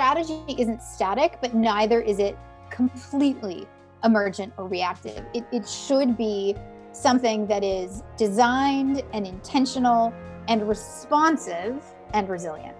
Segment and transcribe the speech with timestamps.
[0.00, 2.34] strategy isn't static, but neither is it
[2.70, 3.68] completely
[4.02, 5.22] emergent or reactive.
[5.34, 6.56] It, it should be
[6.92, 10.14] something that is designed and intentional
[10.48, 11.84] and responsive
[12.14, 12.74] and resilient.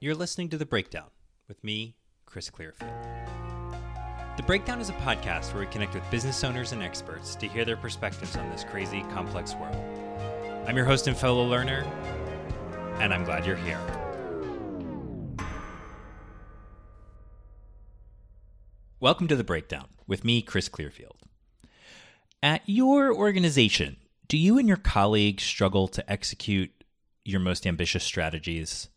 [0.00, 1.10] You're listening to The Breakdown
[1.46, 1.94] with me,
[2.26, 2.90] Chris Clearfield.
[4.36, 7.64] The Breakdown is a podcast where we connect with business owners and experts to hear
[7.64, 9.76] their perspectives on this crazy, complex world.
[10.66, 11.84] I'm your host and fellow learner,
[12.98, 13.78] and I'm glad you're here.
[19.04, 21.18] Welcome to The Breakdown with me, Chris Clearfield.
[22.42, 26.70] At your organization, do you and your colleagues struggle to execute
[27.22, 28.88] your most ambitious strategies?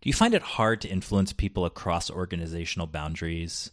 [0.00, 3.72] Do you find it hard to influence people across organizational boundaries?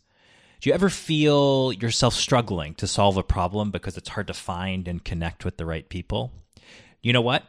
[0.61, 4.87] Do you ever feel yourself struggling to solve a problem because it's hard to find
[4.87, 6.31] and connect with the right people?
[7.03, 7.43] You know what?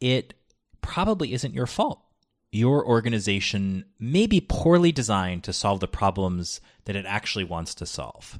[0.00, 0.34] It
[0.82, 2.00] probably isn't your fault.
[2.56, 7.84] Your organization may be poorly designed to solve the problems that it actually wants to
[7.84, 8.38] solve.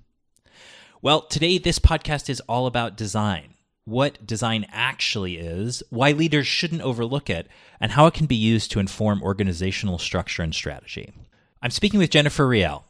[1.02, 3.52] Well, today, this podcast is all about design
[3.84, 7.46] what design actually is, why leaders shouldn't overlook it,
[7.78, 11.12] and how it can be used to inform organizational structure and strategy.
[11.60, 12.86] I'm speaking with Jennifer Riel,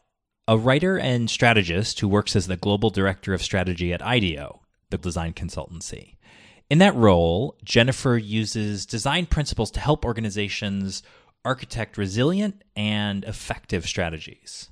[0.47, 4.97] a writer and strategist who works as the global director of strategy at IDEO, the
[4.97, 6.16] design consultancy.
[6.69, 11.03] In that role, Jennifer uses design principles to help organizations
[11.45, 14.69] architect resilient and effective strategies.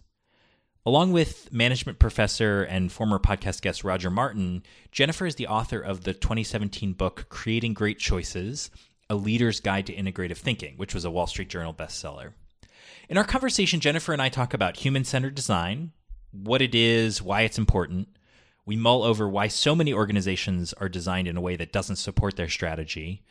[0.84, 6.02] Along with management professor and former podcast guest Roger Martin, Jennifer is the author of
[6.02, 8.70] the 2017 book Creating Great Choices
[9.08, 12.32] A Leader's Guide to Integrative Thinking, which was a Wall Street Journal bestseller.
[13.08, 15.92] In our conversation, Jennifer and I talk about human centered design,
[16.32, 18.08] what it is, why it's important.
[18.66, 22.36] We mull over why so many organizations are designed in a way that doesn't support
[22.36, 23.22] their strategy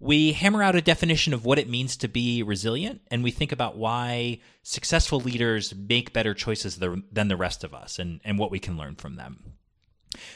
[0.00, 3.52] we hammer out a definition of what it means to be resilient, and we think
[3.52, 8.50] about why successful leaders make better choices than the rest of us and, and what
[8.50, 9.54] we can learn from them.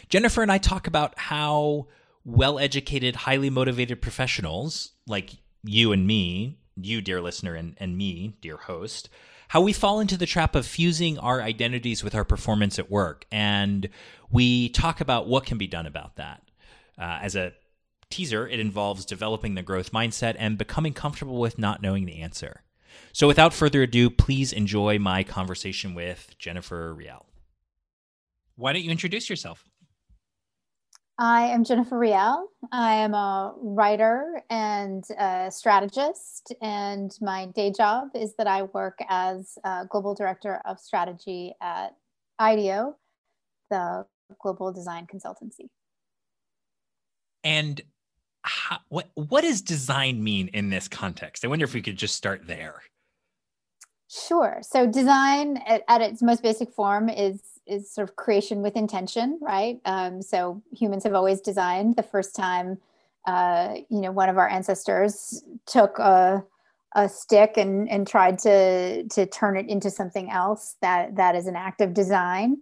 [0.08, 1.88] Jennifer and I talk about how
[2.24, 5.32] well educated, highly motivated professionals like
[5.64, 9.08] you and me, you, dear listener, and, and me, dear host,
[9.48, 13.26] how we fall into the trap of fusing our identities with our performance at work.
[13.32, 13.88] And
[14.30, 16.42] we talk about what can be done about that.
[16.98, 17.52] Uh, as a
[18.10, 22.62] teaser, it involves developing the growth mindset and becoming comfortable with not knowing the answer.
[23.12, 27.26] So, without further ado, please enjoy my conversation with Jennifer Riel.
[28.56, 29.64] Why don't you introduce yourself?
[31.20, 32.48] I am Jennifer Riel.
[32.70, 38.98] I am a writer and a strategist, and my day job is that I work
[39.08, 39.58] as
[39.90, 41.96] global director of strategy at
[42.40, 42.96] IDEO,
[43.70, 44.06] the
[44.40, 45.68] global design consultancy.
[47.44, 47.80] And
[48.42, 51.44] how, what what does design mean in this context?
[51.44, 52.82] I wonder if we could just start there.
[54.10, 54.60] Sure.
[54.62, 59.38] So design at, at its most basic form is is sort of creation with intention,
[59.42, 59.78] right?
[59.84, 61.96] Um, so humans have always designed.
[61.96, 62.78] The first time,
[63.26, 66.42] uh, you know, one of our ancestors took a
[66.94, 70.76] a stick and and tried to to turn it into something else.
[70.80, 72.58] That that is an act of design.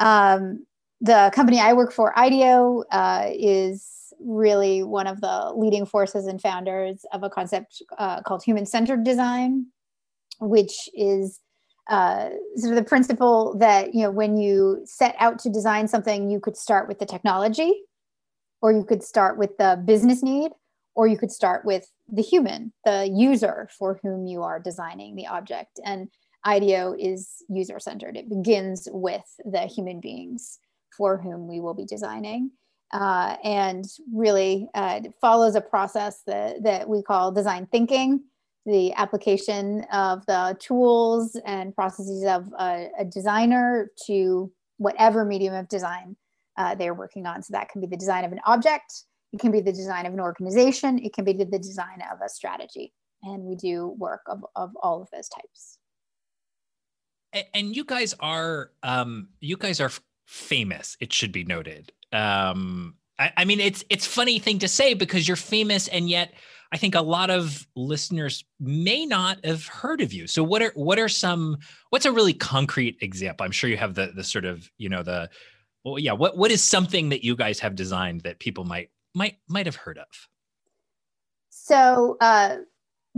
[0.00, 0.66] Um,
[1.00, 6.40] the company I work for, IDEO, uh, is really one of the leading forces and
[6.40, 9.66] founders of a concept uh, called human centered design,
[10.40, 11.40] which is
[11.88, 16.30] uh, sort of the principle that you know when you set out to design something,
[16.30, 17.82] you could start with the technology,
[18.60, 20.52] or you could start with the business need,
[20.94, 25.26] or you could start with the human, the user for whom you are designing the
[25.26, 25.80] object.
[25.84, 26.08] And
[26.44, 28.16] IDEO is user centered.
[28.16, 30.58] It begins with the human beings
[30.96, 32.50] for whom we will be designing
[32.92, 38.22] uh, and really uh, follows a process that, that we call design thinking,
[38.66, 45.68] the application of the tools and processes of a, a designer to whatever medium of
[45.68, 46.16] design
[46.56, 47.42] uh, they're working on.
[47.42, 50.12] So that can be the design of an object, it can be the design of
[50.12, 52.92] an organization, it can be the design of a strategy.
[53.22, 55.78] And we do work of, of all of those types.
[57.54, 59.90] And you guys are um, you guys are
[60.30, 60.96] famous.
[61.00, 65.28] It should be noted um, I, I mean, it's it's funny thing to say because
[65.28, 66.32] you're famous, and yet
[66.72, 70.26] I think a lot of listeners may not have heard of you.
[70.26, 71.58] So what are what are some
[71.90, 73.44] what's a really concrete example?
[73.44, 75.30] I'm sure you have the the sort of you know the
[75.84, 79.38] well yeah what what is something that you guys have designed that people might might
[79.48, 80.28] might have heard of?
[81.50, 82.56] So uh,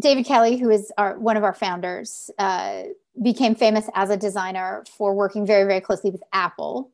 [0.01, 2.83] David Kelley, who is our one of our founders, uh,
[3.23, 6.91] became famous as a designer for working very very closely with Apple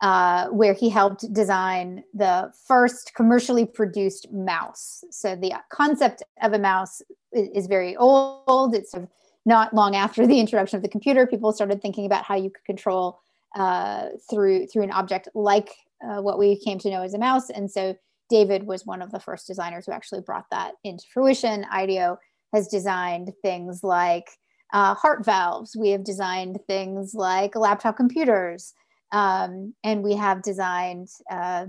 [0.00, 5.02] uh, where he helped design the first commercially produced mouse.
[5.10, 7.02] So the concept of a mouse
[7.32, 8.74] is, is very old.
[8.74, 9.08] It's sort of
[9.44, 12.64] not long after the introduction of the computer, people started thinking about how you could
[12.64, 13.20] control
[13.56, 15.70] uh, through through an object like
[16.06, 17.50] uh, what we came to know as a mouse.
[17.50, 17.96] And so
[18.28, 21.64] David was one of the first designers who actually brought that into fruition.
[21.72, 22.18] IDEO
[22.52, 24.28] has designed things like
[24.72, 25.74] uh, heart valves.
[25.76, 28.74] We have designed things like laptop computers.
[29.12, 31.66] Um, and we have designed uh,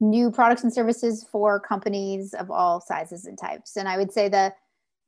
[0.00, 3.76] new products and services for companies of all sizes and types.
[3.76, 4.52] And I would say the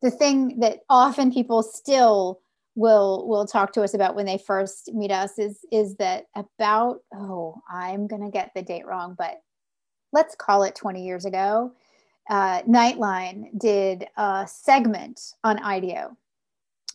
[0.02, 2.40] the thing that often people still
[2.74, 7.00] will will talk to us about when they first meet us is is that about
[7.14, 9.40] oh I'm gonna get the date wrong, but
[10.12, 11.72] let's call it 20 years ago,
[12.28, 16.16] uh, Nightline did a segment on IDEO.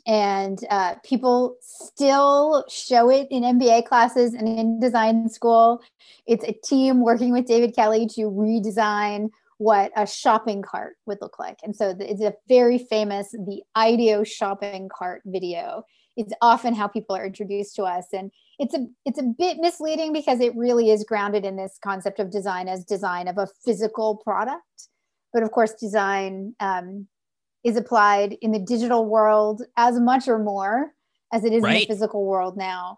[0.08, 5.82] And uh, people still show it in MBA classes and in design school.
[6.26, 11.40] It's a team working with David Kelley to redesign what a shopping cart would look
[11.40, 11.58] like.
[11.64, 15.84] And so it's a very famous, the IDEO shopping cart video.
[16.16, 18.06] It's often how people are introduced to us.
[18.14, 22.20] And it's a it's a bit misleading because it really is grounded in this concept
[22.20, 24.90] of design as design of a physical product.
[25.34, 27.08] But of course, design um,
[27.68, 30.94] is applied in the digital world as much or more
[31.34, 31.74] as it is right.
[31.74, 32.98] in the physical world now.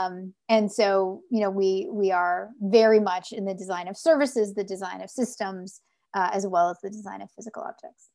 [0.00, 4.54] Um, and so, you know, we we are very much in the design of services,
[4.54, 5.82] the design of systems,
[6.14, 8.08] uh, as well as the design of physical objects.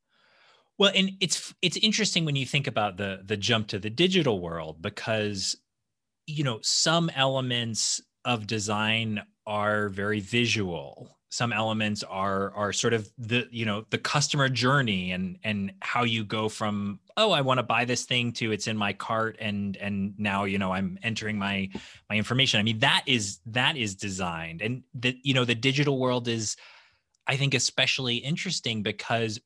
[0.79, 4.41] Well, and it's it's interesting when you think about the the jump to the digital
[4.41, 5.55] world because
[6.25, 13.09] you know some elements of design are very visual some elements are are sort of
[13.17, 17.57] the you know the customer journey and and how you go from oh i want
[17.57, 20.99] to buy this thing to it's in my cart and and now you know i'm
[21.01, 21.67] entering my
[22.09, 22.59] my information.
[22.59, 24.61] I mean that is that is designed.
[24.61, 26.55] And the you know the digital world is
[27.25, 29.39] i think especially interesting because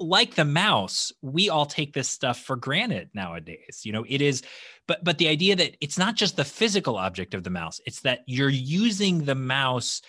[0.00, 4.04] like the mouse we all take this stuff for granted nowadays you know?
[4.08, 4.42] It is
[4.86, 8.00] but but the idea that it's not just the physical object of the mouse it's
[8.00, 10.00] that you're using the mouse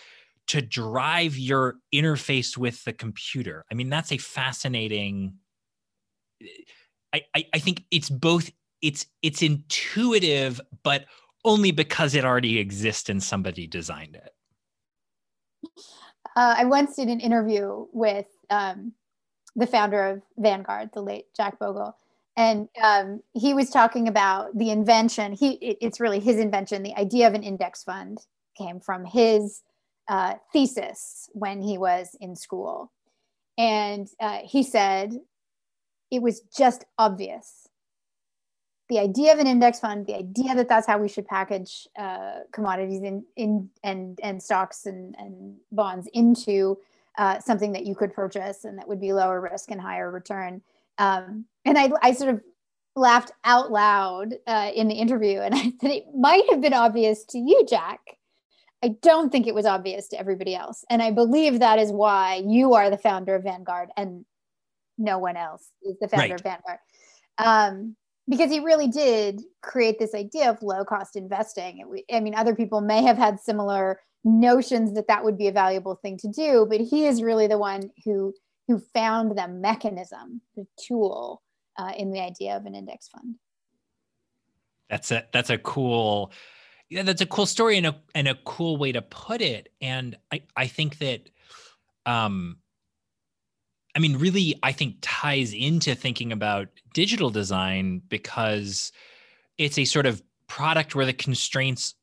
[0.49, 5.33] to drive your interface with the computer i mean that's a fascinating
[7.13, 8.51] i i, I think it's both
[8.81, 11.05] it's it's intuitive but
[11.45, 14.33] only because it already exists and somebody designed it
[16.35, 18.93] uh, i once did an interview with um,
[19.55, 21.95] the founder of Vanguard, the late Jack Bogle.
[22.37, 25.33] And um, he was talking about the invention.
[25.33, 26.83] He, it, it's really his invention.
[26.83, 28.19] The idea of an index fund
[28.57, 29.61] came from his
[30.09, 32.91] uh, thesis when he was in school.
[33.57, 35.13] And uh, he said
[36.11, 37.67] it was just obvious.
[38.89, 42.39] The idea of an index fund, the idea that that's how we should package uh,
[42.51, 46.79] commodities in, in and and stocks and, and bonds into
[47.19, 50.61] uh, something that you could purchase and that would be lower risk and higher return.
[50.97, 52.41] Um, and I, I sort of
[52.95, 57.25] laughed out loud uh, in the interview and I said, it might have been obvious
[57.25, 58.00] to you, Jack.
[58.83, 60.85] I don't think it was obvious to everybody else.
[60.89, 64.25] And I believe that is why you are the founder of Vanguard and
[64.97, 66.39] no one else is the founder right.
[66.39, 66.79] of Vanguard.
[67.37, 67.95] Um,
[68.27, 72.03] because he really did create this idea of low cost investing.
[72.11, 75.95] I mean, other people may have had similar notions that that would be a valuable
[75.95, 78.33] thing to do but he is really the one who
[78.67, 81.41] who found the mechanism the tool
[81.77, 83.35] uh, in the idea of an index fund
[84.89, 86.31] that's a that's a cool
[86.89, 89.69] yeah that's a cool story and a and a cool way to put it.
[89.81, 91.29] And i i think that
[92.05, 92.57] um
[93.95, 98.91] i mean really i think ties into thinking about digital design because
[99.57, 101.95] it's a sort of product where the constraints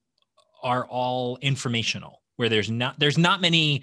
[0.63, 3.83] are all informational where there's not there's not many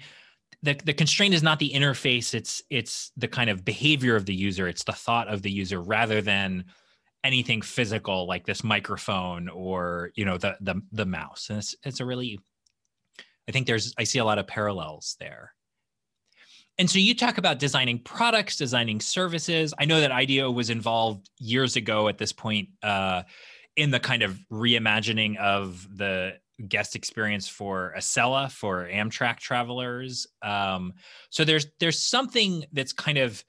[0.64, 2.32] the, the constraint is not the interface.
[2.32, 4.66] It's it's the kind of behavior of the user.
[4.66, 6.64] It's the thought of the user rather than
[7.24, 11.48] anything physical like this microphone or you know the the, the mouse.
[11.48, 12.38] And it's, it's a really
[13.48, 15.52] i think there's i see a lot of parallels there.
[16.76, 19.72] And so you talk about designing products designing services.
[19.78, 23.22] I know that ideo was involved years ago at this point uh,
[23.76, 26.34] in the kind of reimagining of the
[26.68, 30.26] guest experience for Acela for Amtrak travelers.
[30.42, 30.92] Um,
[31.30, 33.44] so there's there's something that's kind of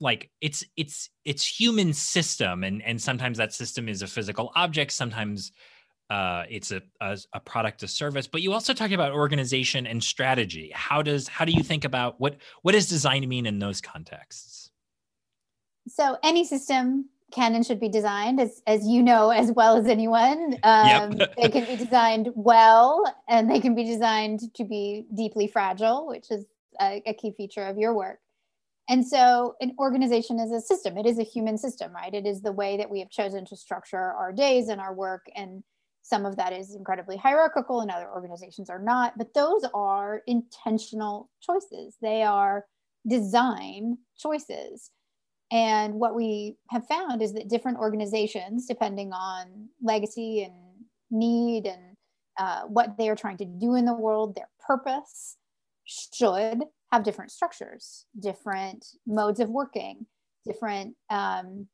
[0.00, 4.92] like it's it's it's human system, and and sometimes that system is a physical object,
[4.92, 5.52] sometimes
[6.10, 8.26] uh, it's a, a, a product of service.
[8.26, 10.70] But you also talk about organization and strategy.
[10.74, 14.70] How does how do you think about what what does design mean in those contexts?
[15.88, 19.86] So any system can and should be designed as, as you know as well as
[19.86, 21.34] anyone um, yep.
[21.36, 26.30] they can be designed well and they can be designed to be deeply fragile which
[26.30, 26.46] is
[26.80, 28.20] a, a key feature of your work
[28.88, 30.96] And so an organization is a system.
[30.96, 32.14] It is a human system, right?
[32.14, 35.26] It is the way that we have chosen to structure our days and our work.
[35.34, 35.64] And
[36.02, 39.18] some of that is incredibly hierarchical and other organizations are not.
[39.18, 41.96] But those are intentional choices.
[42.00, 42.64] They are
[43.08, 44.90] design choices.
[45.50, 50.54] And what we have found is that different organizations, depending on legacy and
[51.10, 51.96] need and
[52.38, 55.36] uh, what they are trying to do in the world, their purpose,
[55.84, 56.62] should
[56.96, 60.06] have different structures, different modes of working,
[60.46, 61.66] different um,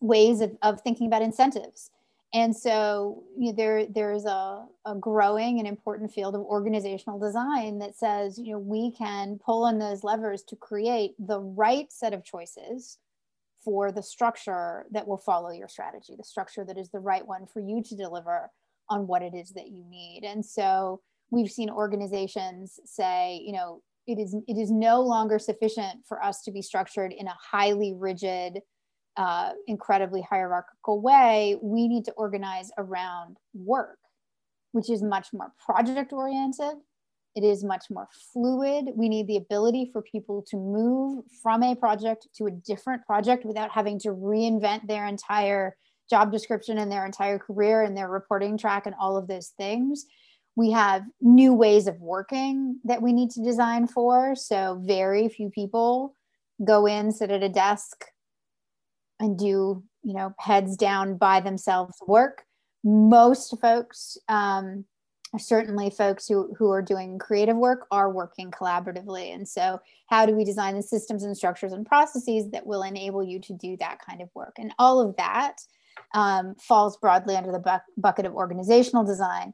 [0.00, 1.90] ways of, of thinking about incentives.
[2.32, 7.78] And so you know, there, there's a, a growing and important field of organizational design
[7.80, 12.12] that says, you know, we can pull on those levers to create the right set
[12.12, 12.98] of choices
[13.64, 17.46] for the structure that will follow your strategy, the structure that is the right one
[17.46, 18.50] for you to deliver
[18.88, 20.22] on what it is that you need.
[20.24, 21.00] And so
[21.30, 26.42] we've seen organizations say, you know, it is it is no longer sufficient for us
[26.42, 28.60] to be structured in a highly rigid
[29.16, 31.56] uh, incredibly hierarchical way.
[31.62, 33.98] We need to organize around work
[34.76, 36.76] which is much more project oriented.
[37.34, 38.90] It is much more fluid.
[38.94, 43.46] We need the ability for people to move from a project to a different project
[43.46, 45.76] without having to reinvent their entire
[46.10, 50.04] job description and their entire career and their reporting track and all of those things
[50.56, 54.34] we have new ways of working that we need to design for.
[54.34, 56.16] So, very few people
[56.64, 58.06] go in, sit at a desk,
[59.20, 62.44] and do, you know, heads down by themselves work.
[62.82, 64.86] Most folks, um,
[65.38, 69.34] certainly folks who, who are doing creative work, are working collaboratively.
[69.34, 73.22] And so, how do we design the systems and structures and processes that will enable
[73.22, 74.56] you to do that kind of work?
[74.58, 75.58] And all of that
[76.14, 79.52] um, falls broadly under the bu- bucket of organizational design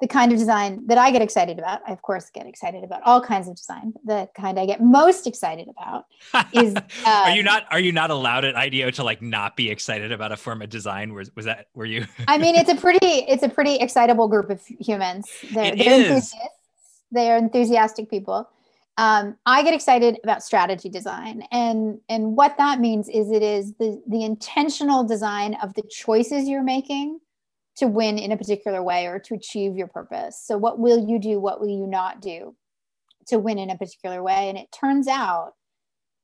[0.00, 3.02] the kind of design that I get excited about, I of course get excited about
[3.04, 3.94] all kinds of design.
[4.04, 6.06] The kind I get most excited about
[6.52, 6.76] is.
[6.76, 7.64] Um, are you um, not?
[7.70, 10.68] Are you not allowed at IDEO to like not be excited about a form of
[10.68, 11.12] design?
[11.12, 11.66] Was was that?
[11.74, 12.06] Were you?
[12.28, 15.28] I mean, it's a pretty it's a pretty excitable group of humans.
[15.52, 16.34] They're, it they're is.
[17.10, 18.48] They are enthusiastic people.
[18.98, 23.74] Um, I get excited about strategy design, and and what that means is it is
[23.74, 27.20] the the intentional design of the choices you're making
[27.78, 30.40] to win in a particular way or to achieve your purpose.
[30.44, 31.40] So, what will you do?
[31.40, 32.54] What will you not do
[33.28, 34.48] to win in a particular way?
[34.48, 35.54] And it turns out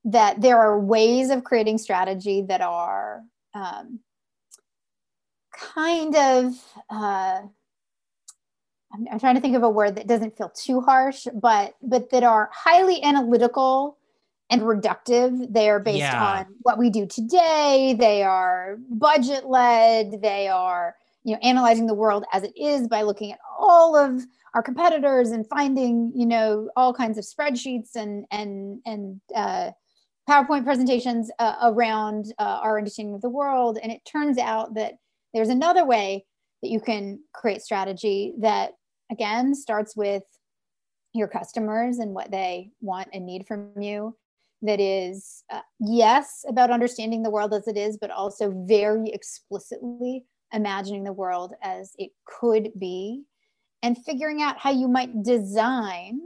[0.04, 3.22] that there are ways of creating strategy that are
[3.54, 4.00] um,
[5.56, 6.54] kind of,
[6.90, 7.42] uh,
[8.92, 12.10] I'm, I'm trying to think of a word that doesn't feel too harsh, but but
[12.10, 13.96] that are highly analytical
[14.50, 15.52] and reductive.
[15.52, 16.38] They are based yeah.
[16.40, 17.96] on what we do today.
[17.98, 20.20] They are budget led.
[20.20, 24.22] They are you know analyzing the world as it is by looking at all of
[24.54, 29.70] our competitors and finding you know all kinds of spreadsheets and and and uh,
[30.28, 33.78] PowerPoint presentations uh, around uh, our understanding of the world.
[33.82, 34.94] And it turns out that
[35.34, 36.24] there's another way
[36.62, 38.72] that you can create strategy that
[39.10, 40.22] again starts with
[41.12, 44.16] your customers and what they want and need from you
[44.62, 50.24] that is uh, yes about understanding the world as it is but also very explicitly
[50.54, 53.24] imagining the world as it could be
[53.82, 56.20] and figuring out how you might design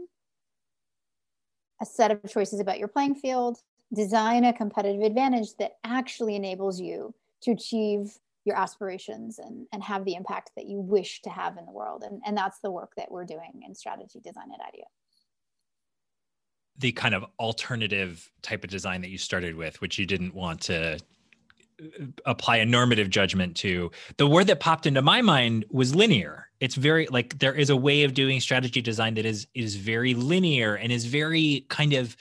[1.81, 3.59] a set of choices about your playing field,
[3.93, 10.05] design a competitive advantage that actually enables you to achieve your aspirations and, and have
[10.05, 12.03] the impact that you wish to have in the world.
[12.03, 14.85] And, and that's the work that we're doing in strategy design at IDEO.
[16.79, 20.61] The kind of alternative type of design that you started with, which you didn't want
[20.63, 20.99] to
[22.27, 26.49] apply a normative judgment to the word that popped into my mind was linear.
[26.61, 30.15] It's very like there is a way of doing strategy design that is is very
[30.15, 32.17] linear and is very kind of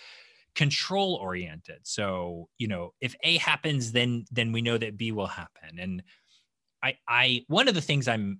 [0.56, 1.80] control oriented.
[1.84, 5.80] So you know if a happens then then we know that b will happen.
[5.80, 6.04] And
[6.84, 8.40] i i one of the things i'm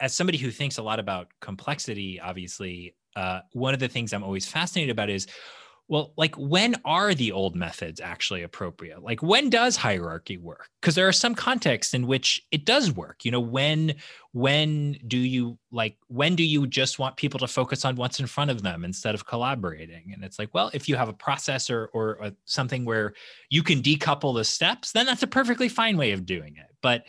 [0.00, 4.22] as somebody who thinks a lot about complexity obviously uh, one of the things i'm
[4.22, 5.26] always fascinated about is
[5.88, 9.02] well like when are the old methods actually appropriate?
[9.02, 10.68] Like when does hierarchy work?
[10.80, 13.94] Because there are some contexts in which it does work you know when
[14.32, 18.26] when do you like when do you just want people to focus on what's in
[18.26, 20.12] front of them instead of collaborating?
[20.12, 23.14] And it's like well if you have a process or or a, something where
[23.50, 26.74] you can decouple the steps then that's a perfectly fine way of doing it.
[26.82, 27.04] But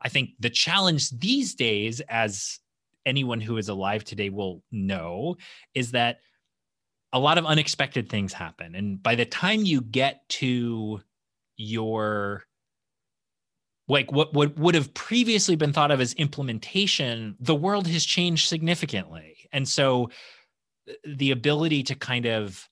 [0.00, 2.60] i think the challenge these days as
[3.08, 5.36] anyone who is alive today will know
[5.74, 6.20] is that
[7.12, 8.74] a lot of unexpected things happen.
[8.74, 11.00] And by the time you get to
[11.56, 12.44] your
[13.88, 18.48] like what, what would have previously been thought of as implementation, the world has changed
[18.48, 19.48] significantly.
[19.50, 20.10] And so
[20.88, 22.68] uh, the ability to kind of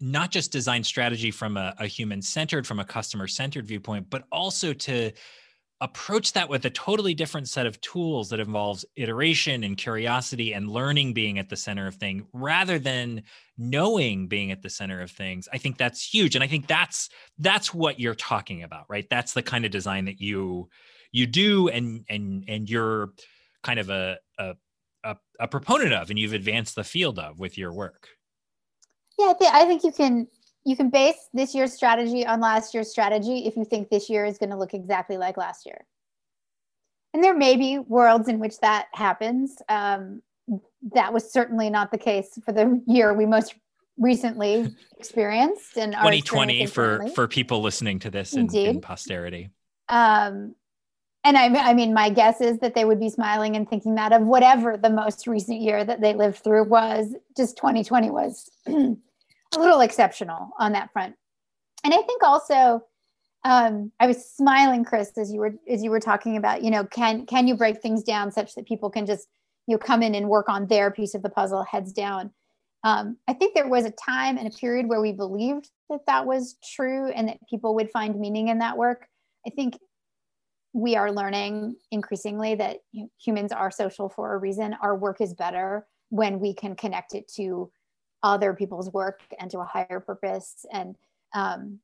[0.00, 4.24] not just design strategy from a, a human centered, from a customer centered viewpoint, but
[4.30, 5.10] also to
[5.82, 10.70] approach that with a totally different set of tools that involves iteration and curiosity and
[10.70, 13.22] learning being at the center of thing rather than
[13.58, 16.34] knowing being at the center of things i think that's huge.
[16.34, 19.06] And i think that's that's what you're talking about right?
[19.08, 20.68] That's the kind of design that you
[21.12, 23.12] you do and and and you're
[23.62, 24.54] kind of a a,
[25.04, 28.08] a, a proponent of and you've advanced the field of with your work.
[29.18, 30.28] Yeah, I think you can
[30.66, 34.24] you can base this year's strategy on last year's strategy if you think this year
[34.24, 35.86] is going to look exactly like last year.
[37.14, 39.56] And there may be worlds in which that happens.
[39.68, 40.22] Um,
[40.92, 43.54] that was certainly not the case for the year we most
[43.96, 49.50] recently experienced in 2020 for for people listening to this in, in posterity.
[49.88, 50.56] Um,
[51.22, 54.12] and I, I mean, my guess is that they would be smiling and thinking that
[54.12, 58.50] of whatever the most recent year that they lived through was, just 2020 was
[59.56, 61.14] a little exceptional on that front.
[61.84, 62.82] And I think also,
[63.44, 66.84] um, I was smiling, Chris, as you were as you were talking about, you know,
[66.84, 69.28] can can you break things down such that people can just
[69.66, 72.32] you know come in and work on their piece of the puzzle, heads down.
[72.84, 76.26] Um, I think there was a time and a period where we believed that that
[76.26, 79.06] was true and that people would find meaning in that work.
[79.46, 79.78] I think
[80.72, 82.78] we are learning increasingly that
[83.18, 84.76] humans are social for a reason.
[84.82, 87.70] Our work is better when we can connect it to
[88.22, 90.64] other people's work and to a higher purpose.
[90.72, 90.96] And
[91.34, 91.80] um,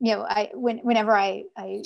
[0.00, 1.82] you know, I when, whenever I I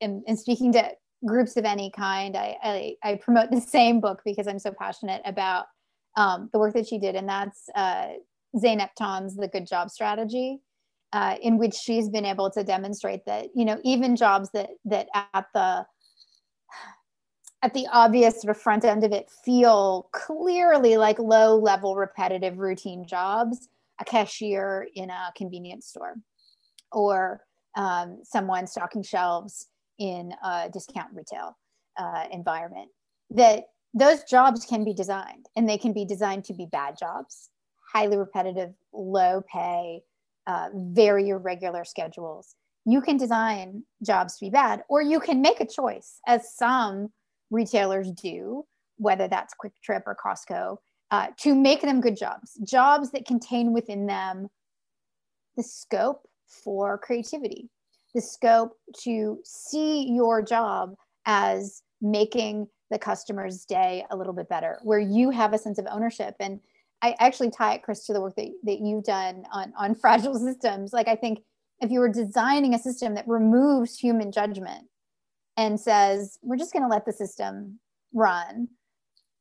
[0.00, 0.90] am, am, speaking to
[1.26, 5.22] groups of any kind, I, I, I promote the same book because I'm so passionate
[5.24, 5.66] about
[6.16, 8.08] um, the work that she did, and that's uh,
[8.96, 10.60] Ton's The Good Job Strategy.
[11.12, 15.06] Uh, in which she's been able to demonstrate that you know even jobs that that
[15.32, 15.86] at the
[17.64, 22.58] at the obvious sort of front end of it feel clearly like low level repetitive
[22.58, 23.68] routine jobs
[24.00, 26.14] a cashier in a convenience store
[26.92, 27.40] or
[27.74, 29.68] um, someone stocking shelves
[29.98, 31.56] in a discount retail
[31.96, 32.90] uh, environment
[33.30, 37.48] that those jobs can be designed and they can be designed to be bad jobs
[37.94, 40.02] highly repetitive low pay
[40.46, 42.56] uh, very irregular schedules.
[42.84, 47.10] You can design jobs to be bad or you can make a choice as some
[47.50, 48.64] retailers do,
[48.96, 50.78] whether that's Quick Trip or Costco,
[51.10, 54.48] uh, to make them good jobs, jobs that contain within them
[55.56, 57.68] the scope for creativity,
[58.14, 60.94] the scope to see your job
[61.26, 65.86] as making the customer's day a little bit better, where you have a sense of
[65.90, 66.34] ownership.
[66.40, 66.60] And
[67.02, 70.38] I actually tie it, Chris, to the work that, that you've done on, on fragile
[70.38, 70.92] systems.
[70.92, 71.40] Like, I think
[71.80, 74.86] if you were designing a system that removes human judgment
[75.56, 77.78] and says, we're just going to let the system
[78.12, 78.68] run,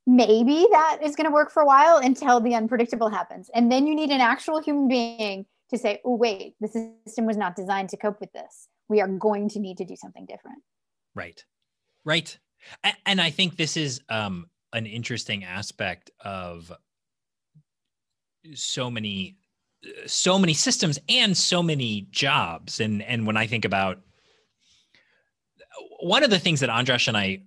[0.06, 3.50] maybe that is going to work for a while until the unpredictable happens.
[3.54, 6.68] And then you need an actual human being to say, oh, wait, the
[7.06, 8.68] system was not designed to cope with this.
[8.90, 10.60] We are going to need to do something different.
[11.16, 11.44] Right.
[12.06, 12.38] Right.
[13.06, 16.72] And I think this is um, an interesting aspect of
[18.54, 19.38] so many
[20.06, 24.00] so many systems and so many jobs and and when i think about
[26.00, 27.44] one of the things that Andras and I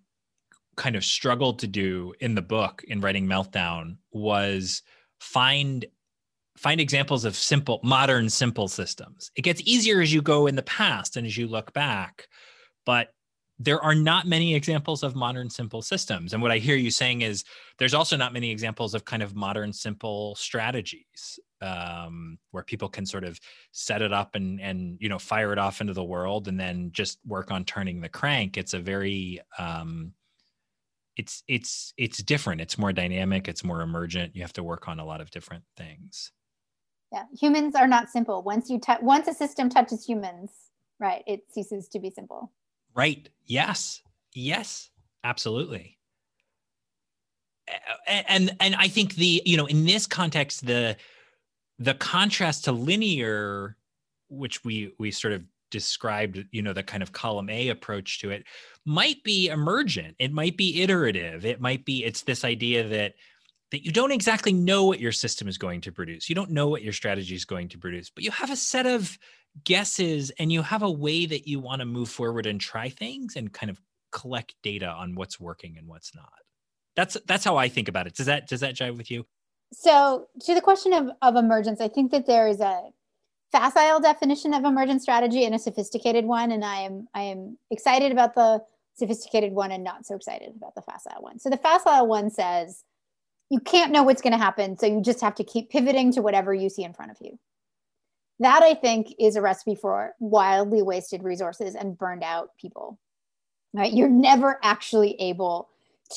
[0.77, 4.83] kind of struggled to do in the book in writing Meltdown was
[5.21, 5.87] find
[6.57, 9.31] find examples of simple modern simple systems.
[9.37, 12.29] It gets easier as you go in the past and as you look back,
[12.87, 13.09] but
[13.59, 16.33] there are not many examples of modern simple systems.
[16.33, 17.45] And what I hear you saying is
[17.79, 23.07] there's also not many examples of kind of modern simple strategies um, where people can
[23.07, 23.41] sort of
[23.73, 26.91] set it up and and you know fire it off into the world and then
[26.93, 28.57] just work on turning the crank.
[28.57, 30.13] It's a very um,
[31.17, 32.61] it's it's it's different.
[32.61, 33.49] It's more dynamic.
[33.49, 34.37] It's more emergent.
[34.37, 36.33] You have to work on a lot of different things.
[37.13, 38.43] Yeah, humans are not simple.
[38.43, 40.51] Once you t- once a system touches humans,
[40.99, 42.53] right, it ceases to be simple.
[42.95, 43.29] Right.
[43.45, 44.03] Yes.
[44.35, 44.91] Yes.
[45.23, 45.99] Absolutely.
[48.07, 50.97] And and I think the you know in this context the
[51.79, 53.77] the contrast to linear,
[54.29, 58.31] which we we sort of described, you know, the kind of column A approach to
[58.31, 58.45] it,
[58.85, 60.17] might be emergent.
[60.19, 61.45] It might be iterative.
[61.45, 63.15] It might be it's this idea that
[63.73, 66.29] that you don't exactly know what your system is going to produce.
[66.29, 68.87] You don't know what your strategy is going to produce, but you have a set
[68.87, 69.19] of
[69.65, 73.37] guesses and you have a way that you want to move forward and try things
[73.37, 73.81] and kind of
[74.13, 76.33] collect data on what's working and what's not.
[76.95, 78.15] That's that's how I think about it.
[78.15, 79.27] Does that does that jive with you?
[79.73, 82.83] So to the question of, of emergence, I think that there is a
[83.53, 86.53] facile definition of emergent strategy and a sophisticated one.
[86.53, 88.63] And I am I am excited about the
[88.95, 91.39] sophisticated one and not so excited about the facile one.
[91.39, 92.85] So the facile one says
[93.51, 94.79] you can't know what's going to happen.
[94.79, 97.39] So you just have to keep pivoting to whatever you see in front of you.
[98.39, 102.99] that I think is a recipe for wildly wasted resources and burned out people.
[103.73, 103.93] Right?
[103.93, 105.69] You're never actually able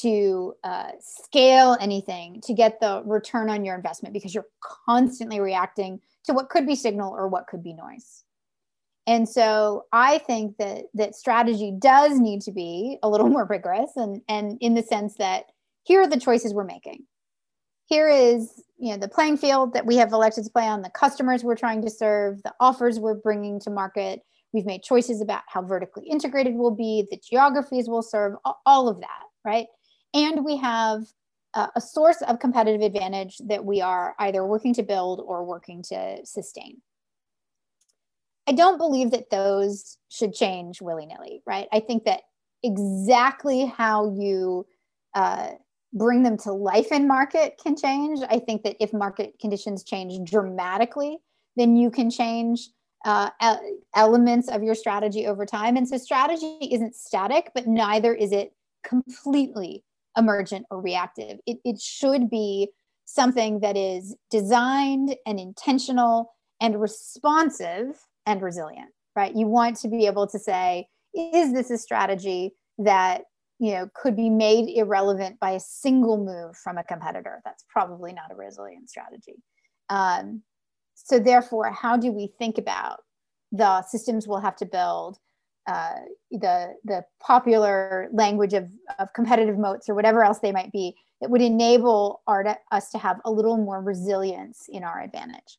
[0.02, 4.48] to uh, scale anything to get the return on your investment because you're
[4.86, 8.24] constantly reacting to what could be signal or what could be noise.
[9.08, 13.92] And so I think that that strategy does need to be a little more rigorous
[13.96, 15.46] and and in the sense that
[15.84, 17.06] here are the choices we're making.
[17.88, 20.92] Here is you know the playing field that we have elected to play on, the
[20.92, 24.22] customers we're trying to serve, the offers we're bringing to market.
[24.54, 28.34] We've made choices about how vertically integrated we'll be, the geographies we'll serve,
[28.66, 29.68] all of that, right?
[30.14, 31.04] And we have
[31.56, 36.20] a source of competitive advantage that we are either working to build or working to
[36.24, 36.82] sustain.
[38.48, 41.68] I don't believe that those should change willy nilly, right?
[41.72, 42.22] I think that
[42.64, 44.66] exactly how you
[45.16, 45.50] uh,
[45.94, 48.20] bring them to life in market can change.
[48.30, 51.18] I think that if market conditions change dramatically,
[51.56, 52.70] then you can change
[53.06, 53.30] uh,
[53.96, 55.78] elements of your strategy over time.
[55.78, 59.84] And so strategy isn't static, but neither is it completely
[60.18, 61.40] emergent or reactive.
[61.46, 62.70] It, it should be
[63.06, 69.36] something that is designed and intentional and responsive and resilient, right?
[69.36, 73.24] You want to be able to say, is this a strategy that
[73.60, 77.42] you know could be made irrelevant by a single move from a competitor?
[77.44, 79.36] That's probably not a resilient strategy.
[79.90, 80.44] Um,
[80.94, 83.00] so therefore, how do we think about
[83.52, 85.18] the systems we'll have to build
[85.68, 85.96] uh,
[86.32, 91.30] the the popular language of, of competitive moats or whatever else they might be that
[91.30, 95.58] would enable our, us to have a little more resilience in our advantage.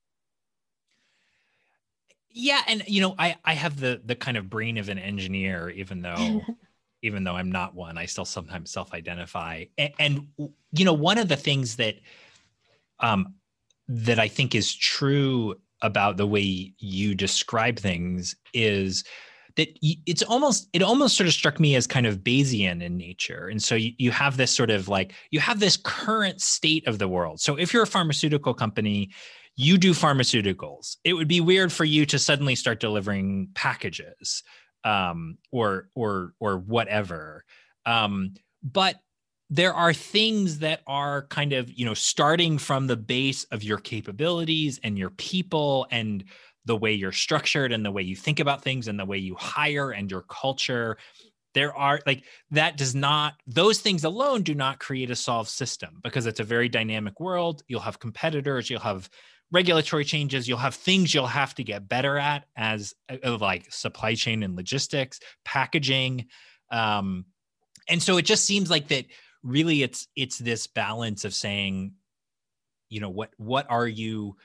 [2.33, 5.69] Yeah and you know i i have the the kind of brain of an engineer
[5.71, 6.45] even though
[7.03, 9.65] even though i'm not one i still sometimes self-identify.
[9.77, 10.29] And, and
[10.73, 11.97] you know one of the things that
[13.01, 13.35] um
[13.89, 19.03] that i think is true about the way you describe things is
[19.61, 23.49] that it's almost it almost sort of struck me as kind of Bayesian in nature.
[23.49, 26.99] And so you, you have this sort of like you have this current state of
[26.99, 27.41] the world.
[27.41, 29.11] So if you're a pharmaceutical company,
[29.57, 30.97] you do pharmaceuticals.
[31.05, 34.43] It would be weird for you to suddenly start delivering packages
[34.85, 37.45] um, or or or whatever.
[37.85, 38.97] Um, but
[39.51, 43.79] there are things that are kind of you know starting from the base of your
[43.79, 46.25] capabilities and your people and
[46.71, 49.35] the way you're structured and the way you think about things and the way you
[49.35, 50.97] hire and your culture.
[51.53, 55.99] There are like that does not those things alone do not create a solved system
[56.05, 57.65] because it's a very dynamic world.
[57.67, 59.11] You'll have competitors you'll have
[59.51, 64.15] regulatory changes you'll have things you'll have to get better at as uh, like supply
[64.15, 66.27] chain and logistics packaging.
[66.71, 67.25] Um
[67.89, 69.07] and so it just seems like that
[69.43, 71.95] really it's it's this balance of saying
[72.91, 74.37] you know what what are you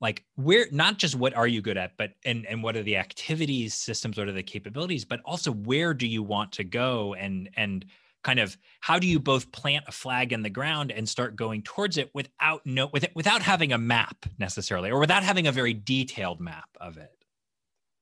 [0.00, 2.96] like where not just what are you good at but and and what are the
[2.96, 7.50] activities systems what are the capabilities but also where do you want to go and
[7.56, 7.84] and
[8.22, 11.62] kind of how do you both plant a flag in the ground and start going
[11.62, 15.52] towards it without no with it, without having a map necessarily or without having a
[15.52, 17.12] very detailed map of it?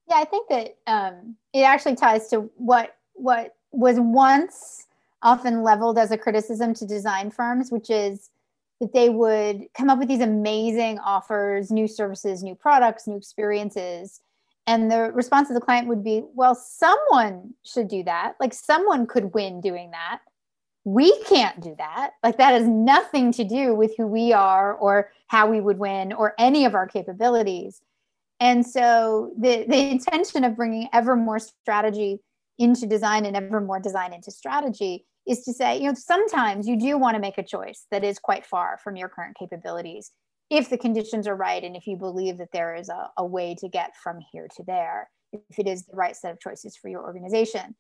[0.09, 4.87] Yeah i think that um, it actually ties to what what was once
[5.23, 8.31] often leveled as a criticism to design firms which is
[8.81, 14.21] that they would come up with these amazing offers, new services, new products, new experiences.
[14.67, 18.35] And the response of the client would be, well, someone should do that.
[18.39, 20.21] Like someone could win doing that.
[20.85, 22.13] We can't do that.
[22.23, 26.13] Like that has nothing to do with who we are or how we would win
[26.13, 27.81] or any of our capabilities.
[28.41, 32.21] And so the, the intention of bringing ever more strategy
[32.59, 36.79] into design and ever more design into strategy is to say, you know, sometimes you
[36.79, 40.13] do want to make a choice that is quite far from your current capabilities
[40.51, 43.55] if the conditions are right and if you believe that there is a, a way
[43.59, 46.89] to get from here to there, if it is the right set of choices for
[46.89, 47.77] your organization.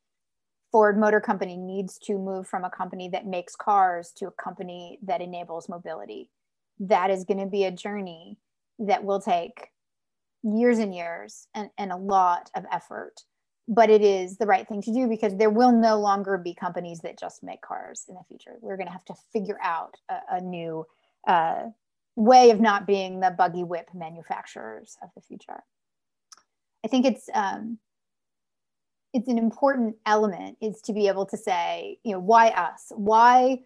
[0.70, 4.98] Ford Motor Company needs to move from a company that makes cars to a company
[5.02, 6.30] that enables mobility.
[6.78, 8.36] That is going to be a journey
[8.78, 9.68] that will take
[10.42, 13.14] years and years and, and a lot of effort
[13.68, 17.00] but it is the right thing to do because there will no longer be companies
[17.00, 18.56] that just make cars in the future.
[18.60, 20.86] We're going to have to figure out a, a new
[21.26, 21.64] uh,
[22.16, 25.62] way of not being the buggy whip manufacturers of the future.
[26.82, 27.78] I think it's um,
[29.12, 32.90] it's an important element is to be able to say, you know, why us?
[32.96, 33.60] Why?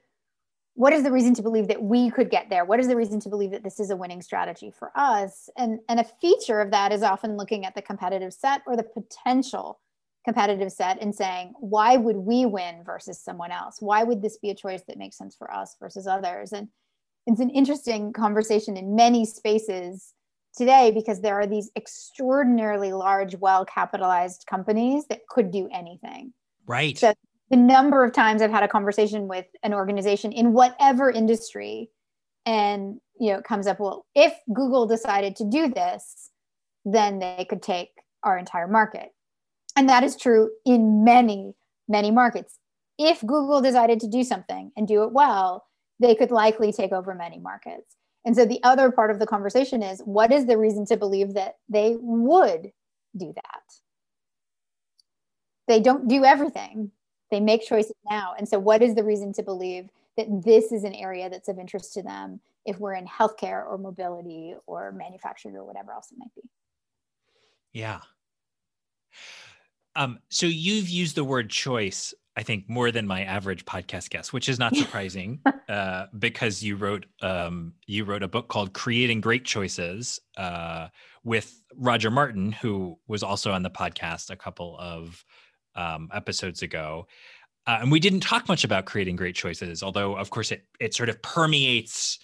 [0.74, 2.64] What is the reason to believe that we could get there?
[2.64, 5.48] What is the reason to believe that this is a winning strategy for us?
[5.56, 8.82] And and a feature of that is often looking at the competitive set or the
[8.82, 9.78] potential
[10.24, 14.50] competitive set and saying why would we win versus someone else why would this be
[14.50, 16.68] a choice that makes sense for us versus others and
[17.26, 20.14] it's an interesting conversation in many spaces
[20.56, 26.32] today because there are these extraordinarily large, well capitalized companies that could do anything.
[26.66, 26.98] Right.
[26.98, 27.14] So
[27.50, 31.90] the number of times I've had a conversation with an organization in whatever industry
[32.44, 36.30] and you know it comes up well if google decided to do this
[36.84, 37.90] then they could take
[38.24, 39.10] our entire market
[39.76, 41.54] and that is true in many
[41.88, 42.58] many markets.
[42.98, 45.64] If google decided to do something and do it well
[46.02, 47.96] they could likely take over many markets.
[48.24, 51.34] And so the other part of the conversation is what is the reason to believe
[51.34, 52.72] that they would
[53.16, 53.62] do that?
[55.68, 56.90] They don't do everything.
[57.30, 58.34] They make choices now.
[58.36, 61.58] And so what is the reason to believe that this is an area that's of
[61.58, 66.18] interest to them if we're in healthcare or mobility or manufacturing or whatever else it
[66.18, 66.42] might be.
[67.72, 68.00] Yeah.
[69.96, 74.32] Um, so you've used the word choice, I think, more than my average podcast guest,
[74.32, 79.20] which is not surprising, uh, because you wrote um, you wrote a book called "Creating
[79.20, 80.88] Great Choices" uh,
[81.24, 85.24] with Roger Martin, who was also on the podcast a couple of
[85.74, 87.06] um, episodes ago.
[87.66, 90.94] Uh, and we didn't talk much about creating great choices, although of course it it
[90.94, 92.18] sort of permeates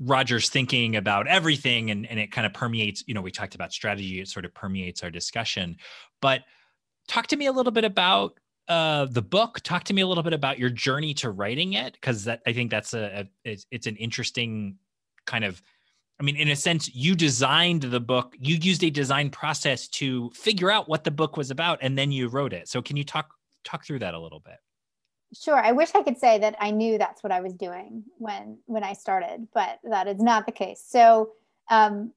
[0.00, 3.72] Roger's thinking about everything and, and it kind of permeates, you know, we talked about
[3.72, 5.76] strategy, it sort of permeates our discussion.
[6.22, 6.40] But
[7.10, 9.60] talk to me a little bit about uh, the book.
[9.62, 12.52] Talk to me a little bit about your journey to writing it, because that I
[12.52, 14.78] think that's a, a it's, it's an interesting
[15.26, 15.60] kind of
[16.20, 20.30] I mean, in a sense, you designed the book, you used a design process to
[20.34, 22.68] figure out what the book was about, and then you wrote it.
[22.68, 23.30] So can you talk
[23.64, 24.58] talk through that a little bit?
[25.32, 25.56] Sure.
[25.56, 28.84] I wish I could say that I knew that's what I was doing when when
[28.84, 30.84] I started, but that is not the case.
[30.86, 31.30] So
[31.70, 32.12] um,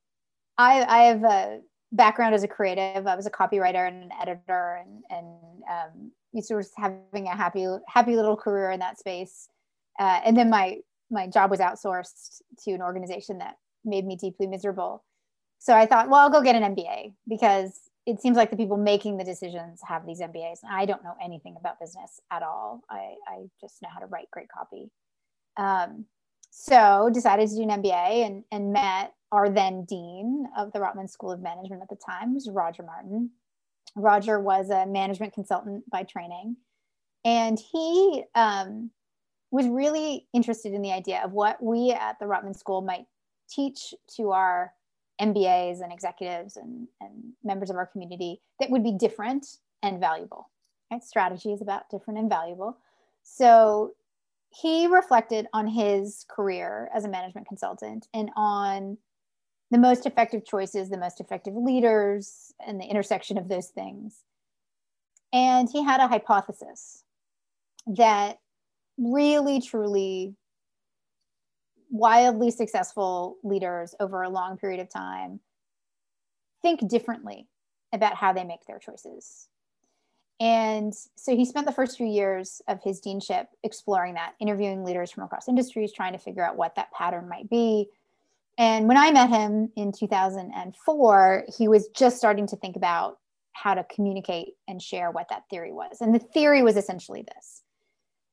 [0.58, 1.62] I, I have a
[1.94, 3.08] background as a creative.
[3.08, 5.28] I was a copywriter and an editor, and and
[5.70, 9.48] um, used to having a happy happy little career in that space.
[10.00, 10.80] Uh, and then my
[11.10, 15.04] my job was outsourced to an organization that made me deeply miserable.
[15.60, 18.76] So I thought, well, I'll go get an MBA because it seems like the people
[18.76, 20.60] making the decisions have these MBAs.
[20.64, 22.82] And I don't know anything about business at all.
[22.90, 24.90] I, I just know how to write great copy.
[25.56, 26.06] Um,
[26.56, 31.10] so decided to do an MBA and, and met our then dean of the Rotman
[31.10, 33.32] School of Management at the time, was Roger Martin.
[33.96, 36.56] Roger was a management consultant by training,
[37.26, 38.92] and he um,
[39.50, 43.08] was really interested in the idea of what we at the Rotman School might
[43.50, 44.74] teach to our
[45.20, 50.52] MBAs and executives and, and members of our community that would be different and valuable.
[50.92, 51.04] Right?
[51.04, 52.78] Strategy is about different and valuable.
[53.24, 53.96] So
[54.54, 58.98] he reflected on his career as a management consultant and on
[59.72, 64.22] the most effective choices, the most effective leaders, and the intersection of those things.
[65.32, 67.04] And he had a hypothesis
[67.88, 68.38] that
[68.98, 70.36] really, truly
[71.90, 75.40] wildly successful leaders over a long period of time
[76.62, 77.48] think differently
[77.92, 79.48] about how they make their choices.
[80.44, 85.10] And so he spent the first few years of his deanship exploring that, interviewing leaders
[85.10, 87.88] from across industries, trying to figure out what that pattern might be.
[88.58, 93.20] And when I met him in 2004, he was just starting to think about
[93.54, 96.02] how to communicate and share what that theory was.
[96.02, 97.62] And the theory was essentially this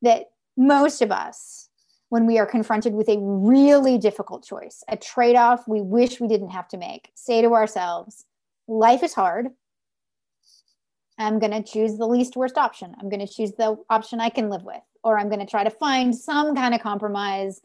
[0.03, 1.69] that most of us
[2.09, 6.27] when we are confronted with a really difficult choice, a trade off we wish we
[6.27, 8.25] didn't have to make, say to ourselves,
[8.67, 9.51] life is hard.
[11.21, 12.95] I'm going to choose the least worst option.
[12.99, 15.65] I'm going to choose the option I can live with, or I'm going to try
[15.65, 17.61] to find some kind of compromise.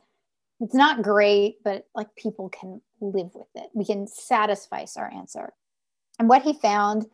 [0.59, 3.69] It's not great, but like people can live with it.
[3.73, 5.53] We can satisfy our answer.
[6.19, 7.05] And what he found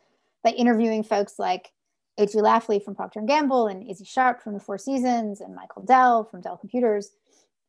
[0.44, 1.72] by interviewing folks like
[2.18, 2.38] A.G.
[2.38, 6.24] Lafley from Procter & Gamble and Issy Sharp from the Four Seasons and Michael Dell
[6.24, 7.12] from Dell Computers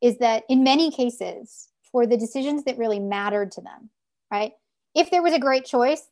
[0.00, 3.90] is that in many cases, for the decisions that really mattered to them,
[4.30, 4.52] right?
[4.94, 6.08] If there was a great choice,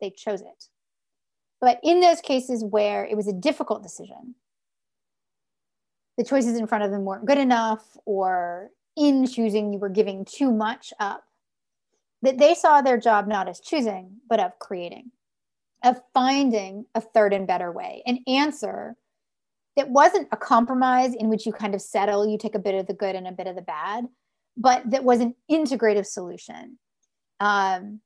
[0.00, 0.64] they chose it.
[1.60, 4.34] But in those cases where it was a difficult decision,
[6.16, 10.24] the choices in front of them weren't good enough, or in choosing, you were giving
[10.24, 11.24] too much up,
[12.22, 15.12] that they saw their job not as choosing, but of creating,
[15.84, 18.96] of finding a third and better way, an answer
[19.76, 22.86] that wasn't a compromise in which you kind of settle, you take a bit of
[22.86, 24.06] the good and a bit of the bad,
[24.56, 26.78] but that was an integrative solution.
[27.38, 28.00] Um,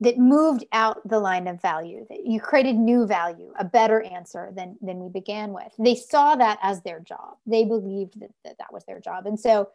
[0.00, 4.52] that moved out the line of value, that you created new value, a better answer
[4.54, 5.72] than, than we began with.
[5.78, 7.36] They saw that as their job.
[7.46, 9.26] They believed that that, that was their job.
[9.26, 9.70] And so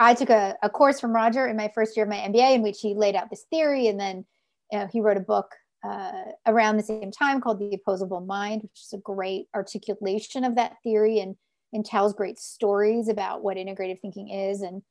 [0.00, 2.62] I took a, a course from Roger in my first year of my MBA in
[2.62, 4.24] which he laid out this theory and then
[4.72, 5.54] you know, he wrote a book
[5.84, 6.12] uh,
[6.46, 10.76] around the same time called The Opposable Mind, which is a great articulation of that
[10.82, 11.36] theory and,
[11.72, 14.82] and tells great stories about what integrative thinking is and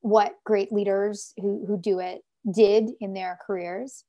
[0.00, 4.04] what great leaders who, who do it did in their careers.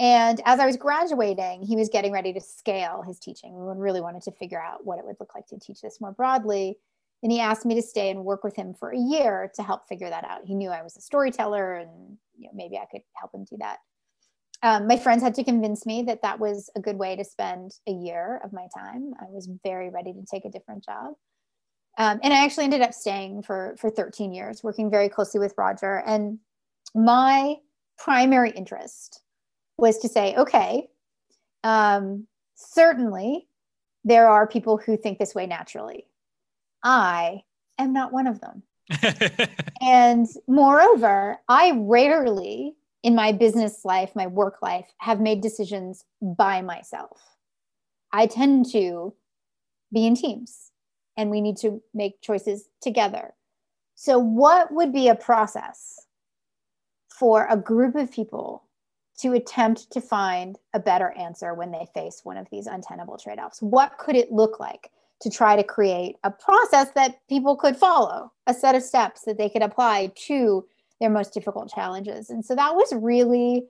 [0.00, 3.54] And as I was graduating, he was getting ready to scale his teaching.
[3.54, 6.12] We really wanted to figure out what it would look like to teach this more
[6.12, 6.78] broadly.
[7.22, 9.88] And he asked me to stay and work with him for a year to help
[9.88, 10.44] figure that out.
[10.44, 13.56] He knew I was a storyteller and you know, maybe I could help him do
[13.58, 13.78] that.
[14.62, 17.72] Um, my friends had to convince me that that was a good way to spend
[17.86, 19.12] a year of my time.
[19.20, 21.14] I was very ready to take a different job.
[21.98, 25.54] Um, and I actually ended up staying for, for 13 years, working very closely with
[25.56, 26.02] Roger.
[26.06, 26.38] And
[26.94, 27.56] my
[27.98, 29.23] primary interest
[29.76, 30.88] was to say, okay,
[31.62, 33.46] um, certainly
[34.04, 36.06] there are people who think this way naturally.
[36.82, 37.42] I
[37.78, 38.62] am not one of them.
[39.80, 46.62] and moreover, I rarely in my business life, my work life, have made decisions by
[46.62, 47.20] myself.
[48.12, 49.14] I tend to
[49.92, 50.70] be in teams
[51.16, 53.34] and we need to make choices together.
[53.94, 56.00] So, what would be a process
[57.08, 58.64] for a group of people
[59.18, 63.38] to attempt to find a better answer when they face one of these untenable trade
[63.38, 63.62] offs?
[63.62, 68.32] What could it look like to try to create a process that people could follow,
[68.46, 70.64] a set of steps that they could apply to
[71.00, 72.30] their most difficult challenges?
[72.30, 73.64] And so that was really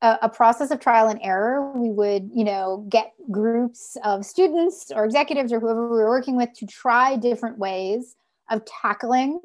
[0.00, 1.72] a, a process of trial and error.
[1.72, 6.36] We would, you know, get groups of students or executives or whoever we were working
[6.36, 8.14] with to try different ways
[8.50, 9.40] of tackling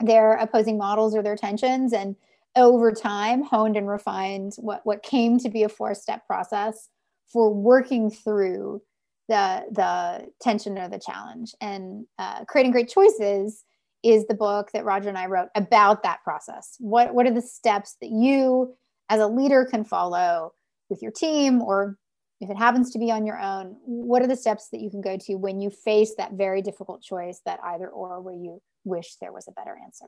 [0.00, 2.16] their opposing models or their tensions and
[2.56, 6.88] over time honed and refined what, what came to be a four step process
[7.32, 8.82] for working through
[9.28, 11.54] the the tension or the challenge.
[11.60, 13.64] And uh, creating great choices
[14.02, 16.76] is the book that roger and i wrote about that process.
[16.78, 18.74] What what are the steps that you
[19.08, 20.52] as a leader can follow
[20.88, 21.96] with your team or
[22.40, 25.00] if it happens to be on your own what are the steps that you can
[25.00, 29.14] go to when you face that very difficult choice that either or where you wish
[29.20, 30.06] there was a better answer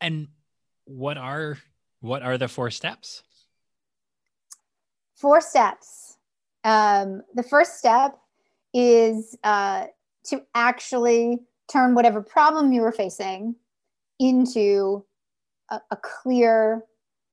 [0.00, 0.28] and
[0.84, 1.58] what are
[2.00, 3.22] what are the four steps?
[5.14, 6.18] Four steps.
[6.64, 8.18] Um, the first step
[8.74, 9.86] is uh,
[10.26, 13.56] to actually turn whatever problem you were facing
[14.18, 15.04] into
[15.70, 16.84] a, a clear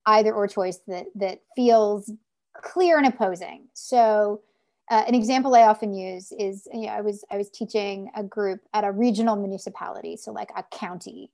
[0.06, 2.12] either or choice that that feels
[2.56, 3.68] clear and opposing.
[3.74, 4.42] So
[4.90, 8.24] uh, an example I often use is you know, I was I was teaching a
[8.24, 11.32] group at a regional municipality, so like a county,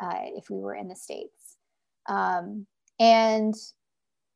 [0.00, 1.56] uh, if we were in the states.
[2.08, 2.66] Um,
[2.98, 3.54] and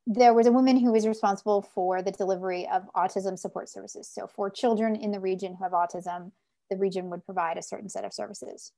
[0.07, 4.09] there was a woman who was responsible for the delivery of autism support services.
[4.09, 6.33] So for children in the region who have autism,
[6.70, 8.72] the region would provide a certain set of services.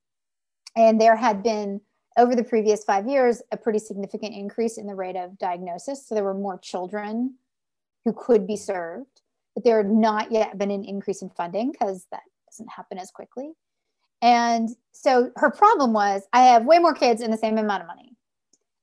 [0.75, 1.81] And there had been,
[2.17, 6.07] over the previous five years, a pretty significant increase in the rate of diagnosis.
[6.07, 7.35] So there were more children
[8.05, 9.21] who could be served,
[9.53, 13.11] but there had not yet been an increase in funding because that doesn't happen as
[13.11, 13.51] quickly.
[14.21, 17.87] And so her problem was I have way more kids and the same amount of
[17.87, 18.15] money.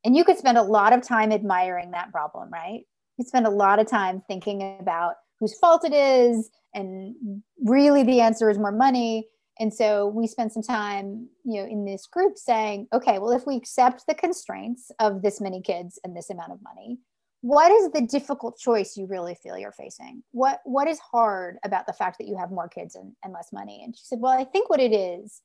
[0.04, 2.82] And you could spend a lot of time admiring that problem, right?
[3.16, 6.50] You spend a lot of time thinking about whose fault it is.
[6.74, 9.28] And really the answer is more money.
[9.58, 13.46] And so we spent some time, you know, in this group saying, okay, well, if
[13.46, 16.98] we accept the constraints of this many kids and this amount of money,
[17.44, 20.22] what is the difficult choice you really feel you're facing?
[20.30, 23.52] What what is hard about the fact that you have more kids and, and less
[23.52, 23.82] money?
[23.84, 25.42] And she said well i think what it is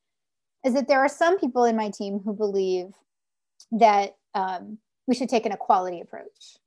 [0.66, 2.94] is that there are some people in my team who believe
[3.74, 6.58] that um, we should take an equality approach.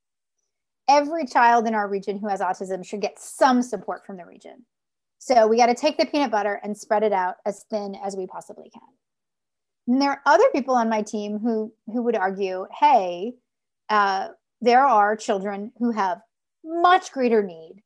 [0.86, 4.66] Every child in our region who has autism should get some support from the region.
[5.18, 8.16] So we got to take the peanut butter and spread it out as thin as
[8.16, 8.82] we possibly can.
[9.88, 13.32] And there are other people on my team who who would argue hey
[13.88, 14.28] uh,
[14.62, 16.22] there are children who have
[16.64, 17.82] much greater need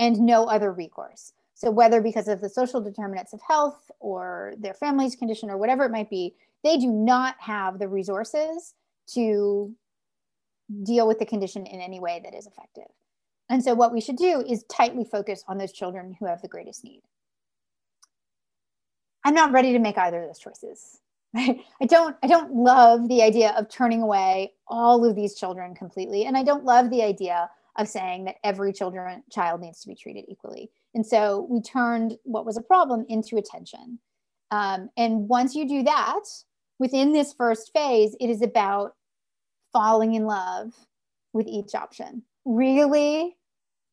[0.00, 1.32] and no other recourse.
[1.54, 5.84] So, whether because of the social determinants of health or their family's condition or whatever
[5.84, 6.34] it might be,
[6.64, 8.74] they do not have the resources
[9.12, 9.72] to
[10.82, 12.90] deal with the condition in any way that is effective.
[13.48, 16.48] And so, what we should do is tightly focus on those children who have the
[16.48, 17.02] greatest need.
[19.24, 21.00] I'm not ready to make either of those choices.
[21.36, 26.26] I don't I don't love the idea of turning away all of these children completely
[26.26, 29.94] and I don't love the idea of saying that every children child needs to be
[29.94, 30.70] treated equally.
[30.94, 33.98] And so we turned what was a problem into attention.
[34.50, 36.20] Um, and once you do that,
[36.78, 38.94] within this first phase, it is about
[39.72, 40.72] falling in love
[41.32, 42.22] with each option.
[42.44, 43.36] Really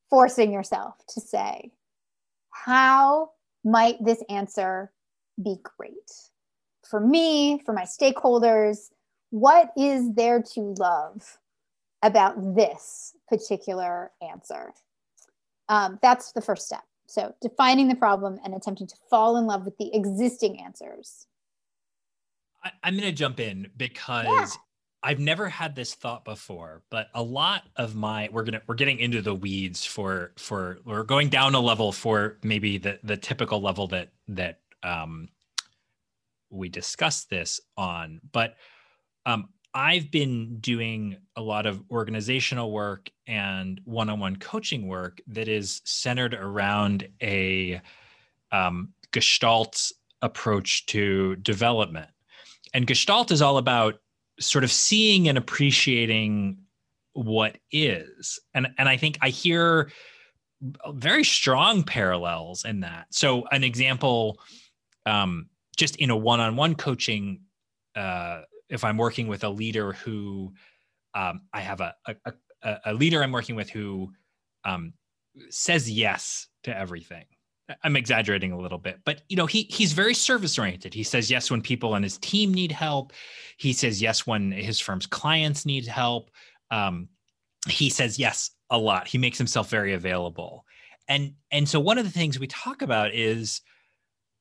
[0.09, 1.71] forcing yourself to say,
[2.51, 3.31] how
[3.63, 4.91] might this answer
[5.41, 6.30] be great?
[6.91, 8.89] For me, for my stakeholders,
[9.31, 11.39] what is there to love
[12.03, 14.73] about this particular answer?
[15.69, 16.83] Um, that's the first step.
[17.07, 21.27] So, defining the problem and attempting to fall in love with the existing answers.
[22.63, 24.47] I, am going to jump in because yeah.
[25.03, 28.99] I've never had this thought before, but a lot of my we're gonna we're getting
[28.99, 33.59] into the weeds for for we're going down a level for maybe the the typical
[33.59, 35.27] level that that um
[36.51, 38.55] we discussed this on, but
[39.25, 45.81] um I've been doing a lot of organizational work and one-on-one coaching work that is
[45.85, 47.81] centered around a
[48.51, 49.91] um, Gestalt
[50.21, 52.09] approach to development.
[52.73, 54.01] And Gestalt is all about
[54.39, 56.57] sort of seeing and appreciating
[57.13, 58.39] what is.
[58.53, 59.91] And and I think I hear
[60.89, 63.07] very strong parallels in that.
[63.11, 64.39] So an example
[65.05, 65.47] um,
[65.81, 67.41] just in a one-on-one coaching
[67.95, 70.53] uh, if I'm working with a leader who
[71.15, 71.95] um, I have a,
[72.61, 74.11] a, a leader I'm working with who
[74.63, 74.93] um,
[75.49, 77.25] says yes to everything.
[77.83, 80.93] I'm exaggerating a little bit, but you know, he he's very service oriented.
[80.93, 83.11] He says yes when people on his team need help.
[83.57, 86.29] He says yes when his firm's clients need help.
[86.69, 87.09] Um,
[87.67, 89.07] he says yes a lot.
[89.07, 90.63] He makes himself very available.
[91.07, 93.61] And and so one of the things we talk about is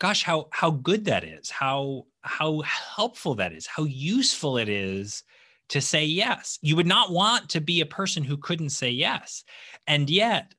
[0.00, 1.50] gosh how how good that is.
[1.50, 3.66] How how helpful that is.
[3.66, 5.22] How useful it is
[5.68, 6.58] to say yes.
[6.62, 9.44] You would not want to be a person who couldn't say yes.
[9.86, 10.52] And yet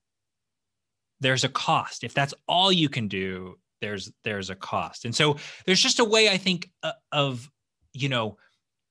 [1.19, 2.03] there's a cost.
[2.03, 5.05] If that's all you can do, there's there's a cost.
[5.05, 5.35] And so
[5.65, 7.49] there's just a way I think uh, of
[7.93, 8.37] you know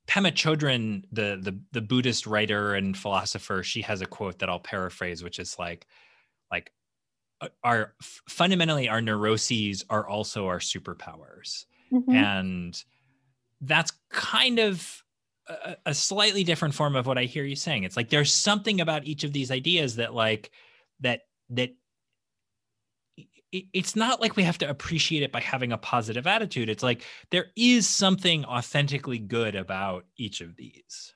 [0.09, 4.61] Pema Chodron, the the the Buddhist writer and philosopher, she has a quote that I'll
[4.61, 5.87] paraphrase, which is like
[7.63, 7.95] our
[8.29, 12.11] fundamentally our neuroses are also our superpowers, mm-hmm.
[12.11, 12.83] and
[13.61, 15.03] that's kind of
[15.49, 17.85] a, a slightly different form of what I hear you saying.
[17.85, 20.51] It's like there's something about each of these ideas that like
[21.01, 21.75] that that
[23.53, 26.69] it's not like we have to appreciate it by having a positive attitude.
[26.69, 31.15] It's like there is something authentically good about each of these.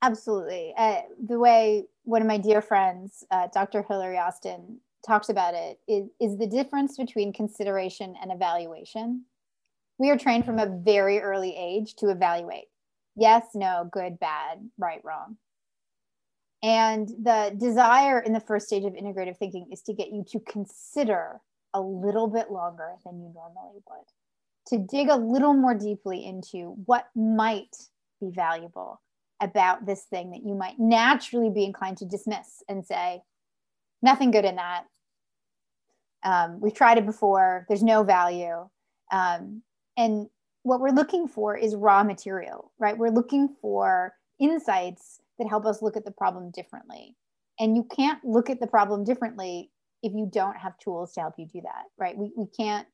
[0.00, 0.72] Absolutely.
[0.76, 3.82] Uh, the way one of my dear friends, uh, Dr.
[3.82, 9.24] Hillary Austin, talks about it is, is the difference between consideration and evaluation.
[9.98, 12.66] We are trained from a very early age to evaluate
[13.16, 15.36] yes, no, good, bad, right, wrong.
[16.62, 20.40] And the desire in the first stage of integrative thinking is to get you to
[20.40, 21.40] consider
[21.74, 26.76] a little bit longer than you normally would, to dig a little more deeply into
[26.86, 27.76] what might
[28.20, 29.00] be valuable
[29.40, 33.20] about this thing that you might naturally be inclined to dismiss and say,
[34.00, 34.84] nothing good in that.
[36.24, 38.68] Um, we've tried it before, there's no value.
[39.12, 39.62] Um,
[39.96, 40.28] and
[40.62, 42.96] what we're looking for is raw material, right?
[42.96, 47.16] We're looking for insights that help us look at the problem differently.
[47.60, 49.70] And you can't look at the problem differently
[50.02, 52.16] if you don't have tools to help you do that, right?
[52.16, 52.86] We, we can't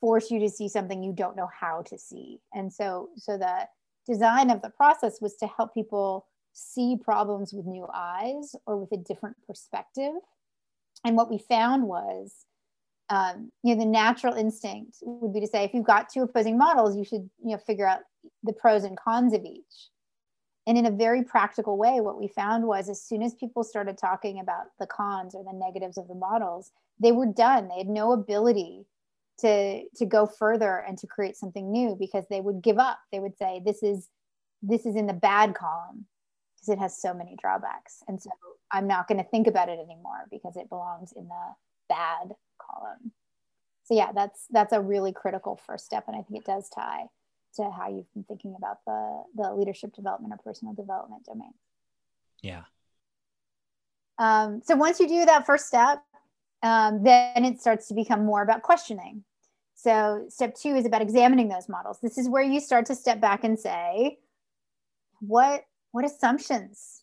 [0.00, 2.40] force you to see something you don't know how to see.
[2.52, 3.68] And so, so the
[4.06, 8.92] design of the process was to help people see problems with new eyes or with
[8.92, 10.12] a different perspective.
[11.04, 12.46] And what we found was,
[13.10, 16.56] um, you know, the natural instinct would be to say, if you've got two opposing
[16.56, 18.00] models, you should, you know, figure out
[18.42, 19.90] the pros and cons of each.
[20.66, 23.98] And in a very practical way what we found was as soon as people started
[23.98, 27.68] talking about the cons or the negatives of the models they were done.
[27.68, 28.86] They had no ability
[29.40, 32.98] to to go further and to create something new because they would give up.
[33.12, 34.08] They would say this is
[34.62, 36.06] this is in the bad column
[36.54, 38.02] because it has so many drawbacks.
[38.08, 38.30] And so
[38.72, 41.54] i'm not going to think about it anymore because it belongs in the
[41.88, 42.34] bad
[42.70, 43.12] column
[43.84, 47.06] so yeah that's that's a really critical first step and i think it does tie
[47.56, 51.52] to how you've been thinking about the the leadership development or personal development domain.
[52.42, 52.64] Yeah.
[54.18, 56.02] Um, so once you do that first step,
[56.62, 59.24] um, then it starts to become more about questioning.
[59.74, 61.98] So step two is about examining those models.
[62.00, 64.18] This is where you start to step back and say,
[65.20, 67.02] what what assumptions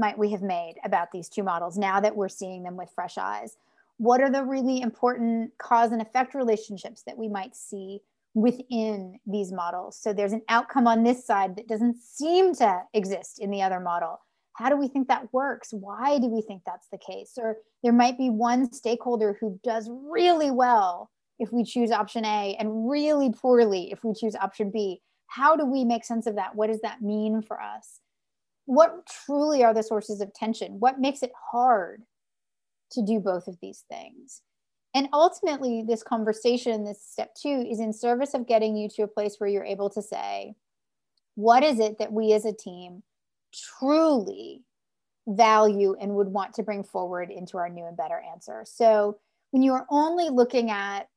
[0.00, 3.18] might we have made about these two models now that we're seeing them with fresh
[3.18, 3.56] eyes?
[3.98, 8.00] What are the really important cause and effect relationships that we might see
[8.34, 9.98] within these models.
[10.00, 13.80] So there's an outcome on this side that doesn't seem to exist in the other
[13.80, 14.20] model.
[14.54, 15.68] How do we think that works?
[15.72, 17.32] Why do we think that's the case?
[17.36, 22.56] Or there might be one stakeholder who does really well if we choose option A
[22.58, 25.00] and really poorly if we choose option B.
[25.28, 26.54] How do we make sense of that?
[26.54, 28.00] What does that mean for us?
[28.66, 30.80] What truly are the sources of tension?
[30.80, 32.02] What makes it hard
[32.92, 34.42] to do both of these things?
[34.94, 39.08] And ultimately, this conversation, this step two, is in service of getting you to a
[39.08, 40.54] place where you're able to say,
[41.34, 43.02] what is it that we as a team
[43.78, 44.62] truly
[45.26, 48.64] value and would want to bring forward into our new and better answer?
[48.66, 49.18] So
[49.50, 51.08] when you are only looking at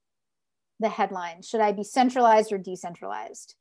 [0.80, 3.56] the headline, should I be centralized or decentralized?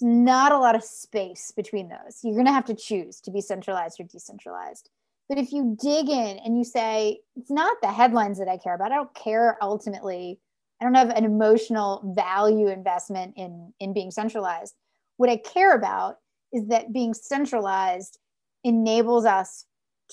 [0.00, 2.20] There's not a lot of space between those.
[2.22, 4.88] You're going to have to choose to be centralized or decentralized.
[5.32, 8.74] But if you dig in and you say, it's not the headlines that I care
[8.74, 10.38] about, I don't care ultimately.
[10.78, 14.74] I don't have an emotional value investment in, in being centralized.
[15.16, 16.18] What I care about
[16.52, 18.18] is that being centralized
[18.62, 19.64] enables us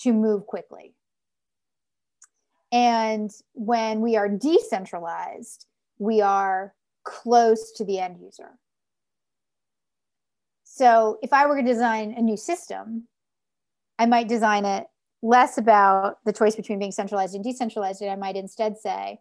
[0.03, 0.93] to move quickly.
[2.71, 5.65] And when we are decentralized,
[5.97, 8.57] we are close to the end user.
[10.63, 13.09] So if I were to design a new system,
[13.97, 14.87] I might design it
[15.21, 18.01] less about the choice between being centralized and decentralized.
[18.01, 19.19] And I might instead say,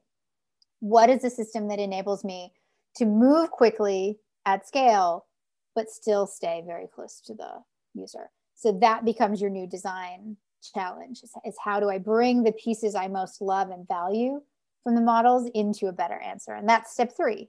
[0.80, 2.52] what is a system that enables me
[2.96, 5.26] to move quickly at scale,
[5.74, 7.62] but still stay very close to the
[7.94, 8.30] user?
[8.54, 10.36] So that becomes your new design
[10.74, 14.40] challenge is how do I bring the pieces I most love and value
[14.82, 16.54] from the models into a better answer?
[16.54, 17.48] And that's step three,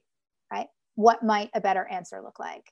[0.51, 0.67] right?
[0.95, 2.71] What might a better answer look like?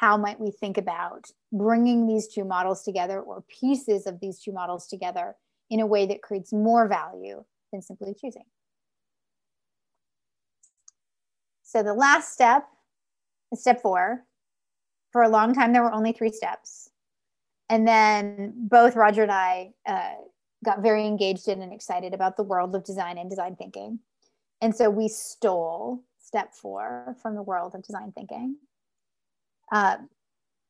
[0.00, 4.50] How might we think about bringing these two models together or pieces of these two
[4.50, 5.36] models together
[5.68, 8.46] in a way that creates more value than simply choosing?
[11.62, 12.66] So the last step
[13.52, 14.24] is step four.
[15.12, 16.88] For a long time, there were only three steps
[17.68, 20.14] and then both Roger and I uh,
[20.64, 23.98] got very engaged in and excited about the world of design and design thinking.
[24.62, 28.56] And so we stole step four from the world of design thinking
[29.70, 29.96] uh,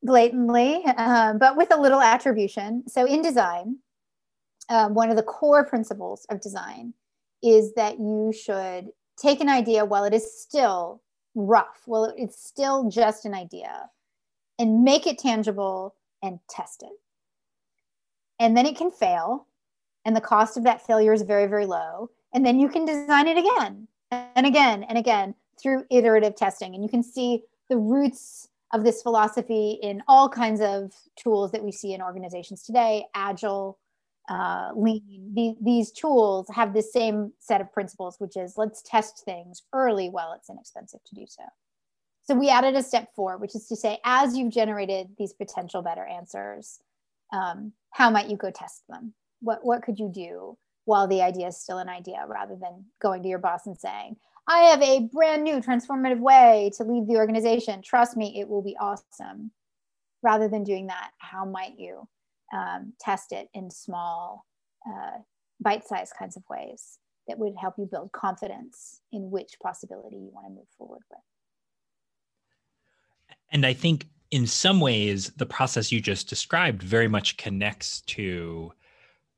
[0.03, 2.84] blatantly, uh, but with a little attribution.
[2.88, 3.76] So in design,
[4.68, 6.94] um, one of the core principles of design
[7.42, 8.88] is that you should
[9.20, 11.03] take an idea while it is still
[11.34, 13.88] rough, well, it's still just an idea,
[14.59, 16.92] and make it tangible and test it.
[18.38, 19.46] And then it can fail.
[20.05, 22.11] And the cost of that failure is very, very low.
[22.32, 26.74] And then you can design it again and again and again through iterative testing.
[26.74, 31.62] And you can see the roots of this philosophy in all kinds of tools that
[31.62, 33.78] we see in organizations today agile,
[34.28, 35.32] uh, lean.
[35.34, 40.08] The, these tools have the same set of principles, which is let's test things early
[40.08, 41.42] while it's inexpensive to do so.
[42.22, 45.82] So we added a step four, which is to say, as you've generated these potential
[45.82, 46.78] better answers,
[47.32, 49.14] um, how might you go test them?
[49.40, 53.22] What, what could you do while the idea is still an idea rather than going
[53.22, 54.16] to your boss and saying,
[54.51, 57.82] I have a brand new transformative way to leave the organization.
[57.82, 59.53] Trust me, it will be awesome.
[60.24, 62.09] Rather than doing that, how might you
[62.53, 64.44] um, test it in small,
[64.88, 65.18] uh,
[65.61, 66.98] bite sized kinds of ways
[67.28, 71.20] that would help you build confidence in which possibility you want to move forward with?
[73.53, 78.72] And I think in some ways, the process you just described very much connects to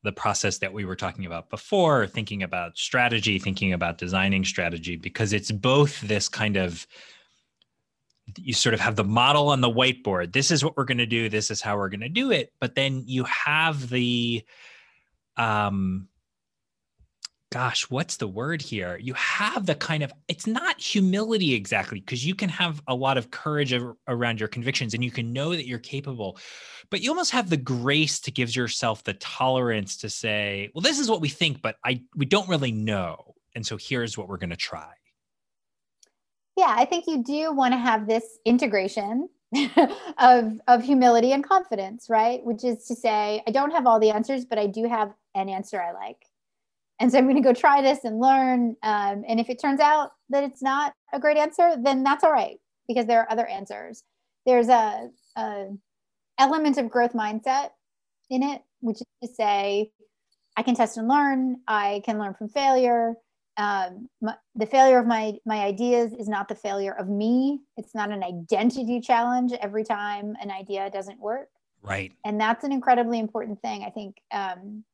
[0.03, 4.97] the process that we were talking about before, thinking about strategy, thinking about designing strategy,
[4.97, 6.87] because it's both this kind of
[8.39, 10.33] you sort of have the model on the whiteboard.
[10.33, 11.29] This is what we're going to do.
[11.29, 12.53] This is how we're going to do it.
[12.61, 14.45] But then you have the
[15.37, 16.09] um,
[17.53, 18.97] gosh, what's the word here?
[18.97, 23.19] You have the kind of, it's not humility exactly, because you can have a lot
[23.19, 23.75] of courage
[24.09, 26.39] around your convictions and you can know that you're capable,
[26.91, 30.99] but you almost have the grace to give yourself the tolerance to say, well, this
[30.99, 33.35] is what we think, but I, we don't really know.
[33.55, 34.91] And so here's what we're going to try.
[36.57, 39.29] Yeah, I think you do want to have this integration
[40.19, 42.43] of of humility and confidence, right?
[42.45, 45.51] Which is to say, I don't have all the answers, but I do have an
[45.51, 46.27] answer I like
[47.03, 48.77] and so I'm going to go try this and learn.
[48.85, 52.31] Um, and if it turns out that it's not a great answer, then that's all
[52.31, 54.05] right because there are other answers.
[54.47, 55.67] There's a, a
[56.39, 57.71] element of growth mindset
[58.31, 59.91] in it, which is to say,
[60.57, 61.57] I can test and learn.
[61.67, 63.15] I can learn from failure.
[63.57, 67.63] Um, my, the failure of my my ideas is not the failure of me.
[67.77, 71.49] It's not an identity challenge every time an idea doesn't work.
[71.83, 72.13] Right.
[72.25, 73.83] And that's an incredibly important thing.
[73.83, 74.85] I think um,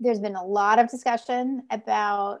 [0.00, 2.40] there's been a lot of discussion about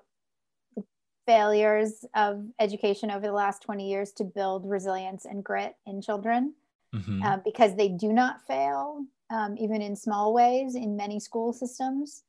[0.76, 0.84] the
[1.26, 6.54] failures of education over the last 20 years to build resilience and grit in children
[6.94, 7.22] mm-hmm.
[7.22, 12.22] uh, because they do not fail, um, even in small ways, in many school systems.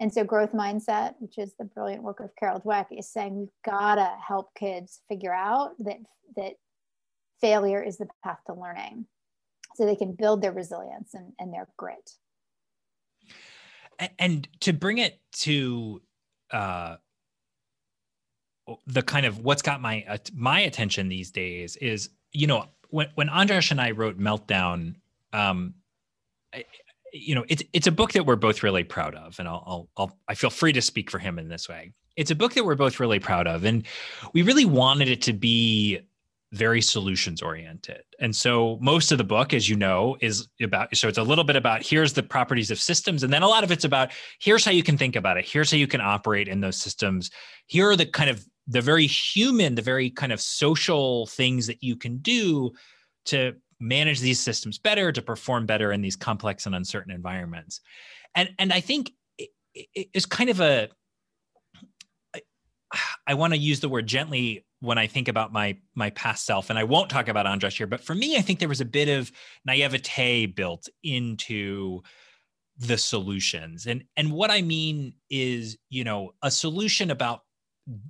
[0.00, 3.48] And so, growth mindset, which is the brilliant work of Carol Dweck, is saying we've
[3.64, 5.98] got to help kids figure out that
[6.34, 6.54] that
[7.40, 9.06] failure is the path to learning,
[9.76, 12.16] so they can build their resilience and, and their grit
[14.18, 16.02] and to bring it to
[16.50, 16.96] uh
[18.86, 23.08] the kind of what's got my uh, my attention these days is you know when
[23.14, 24.96] when Andras and I wrote Meltdown
[25.32, 25.74] um
[26.54, 26.64] I,
[27.12, 29.88] you know it's it's a book that we're both really proud of and I'll, I'll
[29.96, 31.92] I'll I feel free to speak for him in this way.
[32.14, 33.84] It's a book that we're both really proud of and
[34.32, 36.00] we really wanted it to be
[36.52, 38.02] very solutions oriented.
[38.20, 41.44] And so most of the book, as you know, is about so it's a little
[41.44, 43.22] bit about here's the properties of systems.
[43.22, 45.70] And then a lot of it's about here's how you can think about it, here's
[45.70, 47.30] how you can operate in those systems.
[47.66, 51.82] Here are the kind of the very human, the very kind of social things that
[51.82, 52.72] you can do
[53.26, 57.80] to manage these systems better, to perform better in these complex and uncertain environments.
[58.34, 59.12] And and I think
[59.94, 60.90] it's kind of a
[63.26, 66.68] I want to use the word gently when I think about my my past self,
[66.68, 68.84] and I won't talk about Andras here, but for me, I think there was a
[68.84, 69.30] bit of
[69.64, 72.02] naivete built into
[72.78, 73.86] the solutions.
[73.86, 77.42] And and what I mean is, you know, a solution about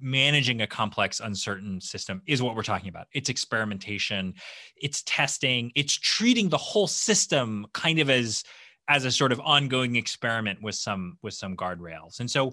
[0.00, 4.34] managing a complex uncertain system is what we're talking about it's experimentation
[4.76, 8.44] it's testing it's treating the whole system kind of as
[8.88, 12.52] as a sort of ongoing experiment with some with some guardrails and so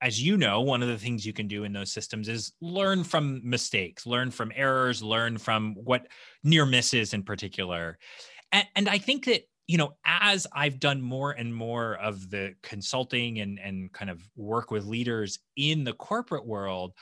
[0.00, 3.02] as you know, one of the things you can do in those systems is learn
[3.04, 6.06] from mistakes, learn from errors, learn from what
[6.44, 7.98] near misses in particular.
[8.52, 12.54] And, and I think that, you know, as I've done more and more of the
[12.62, 16.92] consulting and, and kind of work with leaders in the corporate world,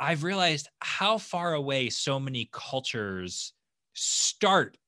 [0.00, 3.52] I've realized how far away so many cultures
[3.92, 4.78] start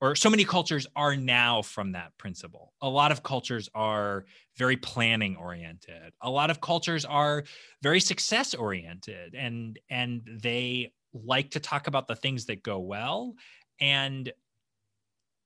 [0.00, 2.72] or so many cultures are now from that principle.
[2.82, 4.26] A lot of cultures are
[4.56, 6.12] very planning oriented.
[6.20, 7.44] A lot of cultures are
[7.82, 13.34] very success oriented and and they like to talk about the things that go well
[13.80, 14.32] and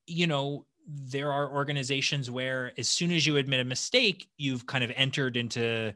[0.05, 4.83] you know there are organizations where as soon as you admit a mistake you've kind
[4.83, 5.93] of entered into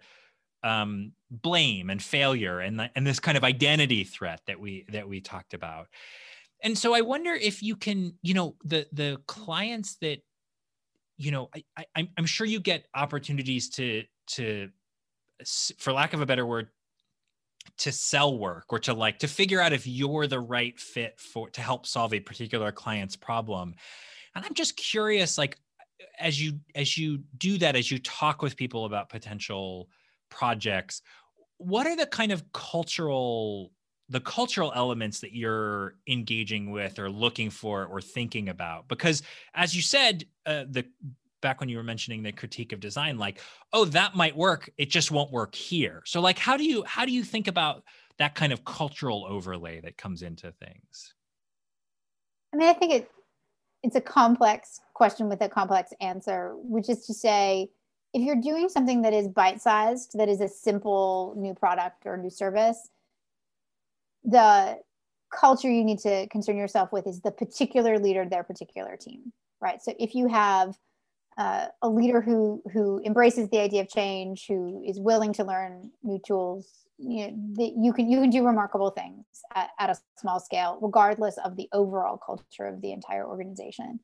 [0.64, 5.22] um, blame and failure and, and this kind of identity threat that we that we
[5.22, 5.88] talked about
[6.64, 10.20] and so i wonder if you can you know the the clients that
[11.18, 14.70] you know i, I i'm sure you get opportunities to to
[15.78, 16.70] for lack of a better word
[17.78, 21.50] to sell work or to like to figure out if you're the right fit for
[21.50, 23.76] to help solve a particular client's problem.
[24.36, 25.58] And i'm just curious like
[26.20, 29.88] as you as you do that as you talk with people about potential
[30.30, 31.02] projects
[31.58, 33.72] what are the kind of cultural
[34.10, 39.24] the cultural elements that you're engaging with or looking for or thinking about because
[39.56, 40.86] as you said uh, the
[41.42, 43.40] back when you were mentioning the critique of design like
[43.74, 46.02] oh that might work it just won't work here.
[46.06, 47.84] So like how do you how do you think about
[48.18, 51.14] that kind of cultural overlay that comes into things?
[52.54, 53.12] I mean i think it
[53.84, 57.70] it's a complex question with a complex answer which is to say
[58.14, 62.30] if you're doing something that is bite-sized that is a simple new product or new
[62.30, 62.90] service
[64.26, 64.80] the
[65.34, 69.82] culture you need to concern yourself with is the particular leader their particular team right?
[69.82, 70.76] So if you have
[71.38, 75.92] uh, a leader who who embraces the idea of change who is willing to learn
[76.02, 80.40] new tools you know you can you can do remarkable things at, at a small
[80.40, 84.00] scale regardless of the overall culture of the entire organization.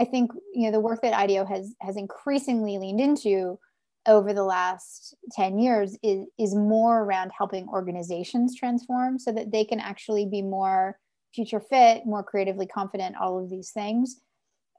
[0.00, 3.60] I think you know the work that ideo has has increasingly leaned into
[4.08, 9.64] over the last 10 years is, is more around helping organizations transform so that they
[9.64, 10.98] can actually be more
[11.34, 14.20] future fit, more creatively confident, all of these things.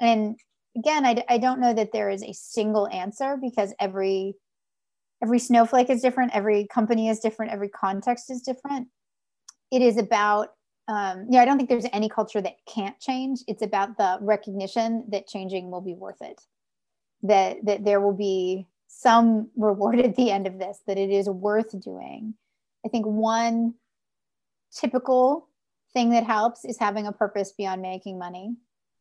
[0.02, 0.36] And
[0.76, 4.34] again, I, I don't know that there is a single answer because every
[5.22, 8.88] every snowflake is different, every company is different, every context is different.
[9.72, 10.50] It is about
[10.88, 13.42] um, yeah, I don't think there's any culture that can't change.
[13.48, 16.42] It's about the recognition that changing will be worth it.
[17.22, 21.30] That that there will be some reward at the end of this, that it is
[21.30, 22.34] worth doing.
[22.86, 23.76] I think one
[24.76, 25.48] typical
[25.94, 28.56] thing that helps is having a purpose beyond making money.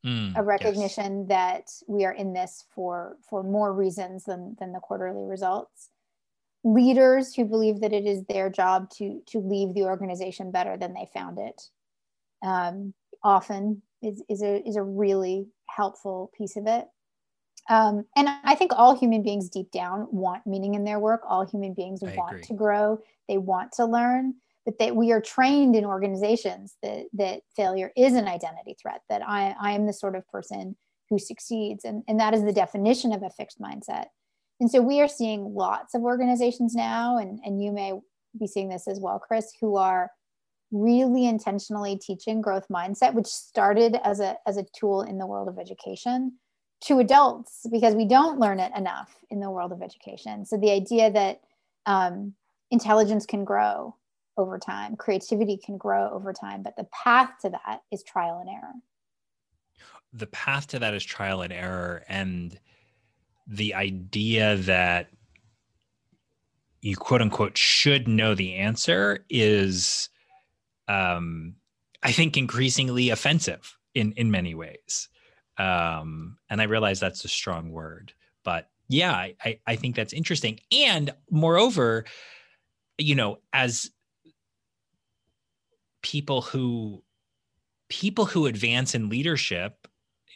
[0.07, 1.29] Mm, a recognition yes.
[1.29, 5.91] that we are in this for for more reasons than than the quarterly results
[6.63, 10.95] leaders who believe that it is their job to to leave the organization better than
[10.95, 11.61] they found it
[12.45, 16.87] um, often is, is a is a really helpful piece of it
[17.69, 21.23] um, and I think all human beings deep down want meaning in their work.
[21.29, 22.45] All human beings I want agree.
[22.45, 22.99] to grow.
[23.29, 28.15] They want to learn, but that we are trained in organizations that that failure is
[28.15, 29.03] an identity threat.
[29.11, 30.77] That I I am the sort of person
[31.11, 34.07] who succeeds, and and that is the definition of a fixed mindset.
[34.61, 37.93] And so we are seeing lots of organizations now, and and you may
[38.39, 40.11] be seeing this as well, Chris, who are
[40.71, 45.49] really intentionally teaching growth mindset, which started as a as a tool in the world
[45.49, 46.33] of education
[46.81, 50.45] to adults because we don't learn it enough in the world of education.
[50.45, 51.41] So the idea that
[51.87, 52.35] um,
[52.71, 53.95] intelligence can grow
[54.37, 58.49] over time, creativity can grow over time, but the path to that is trial and
[58.49, 58.75] error.
[60.13, 62.05] The path to that is trial and error.
[62.09, 62.59] And
[63.47, 65.09] the idea that
[66.81, 70.09] you quote unquote should know the answer is
[70.87, 71.55] um,
[72.03, 75.09] I think increasingly offensive in in many ways.
[75.59, 78.13] Um, and I realize that's a strong word,
[78.45, 80.61] but yeah, I, I think that's interesting.
[80.73, 82.05] And moreover,
[82.97, 83.91] you know, as
[86.03, 87.03] people who
[87.89, 89.89] people who advance in leadership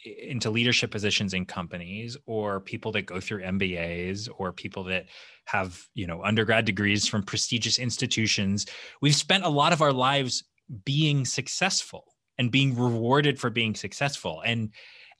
[0.05, 5.05] into leadership positions in companies or people that go through MBAs or people that
[5.45, 8.65] have, you know, undergrad degrees from prestigious institutions,
[9.01, 10.43] we've spent a lot of our lives
[10.83, 14.41] being successful and being rewarded for being successful.
[14.45, 14.71] And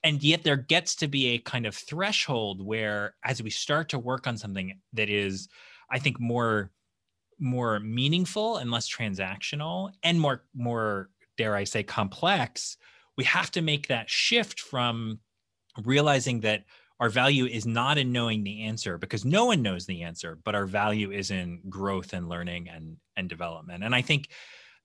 [0.03, 3.99] and yet there gets to be a kind of threshold where as we start to
[3.99, 5.47] work on something that is
[5.89, 6.71] I think more
[7.39, 12.77] more meaningful and less transactional and more more dare I say complex,
[13.17, 15.19] we have to make that shift from
[15.83, 16.65] realizing that
[16.99, 20.55] our value is not in knowing the answer because no one knows the answer but
[20.55, 23.83] our value is in growth and learning and and development.
[23.83, 24.29] And i think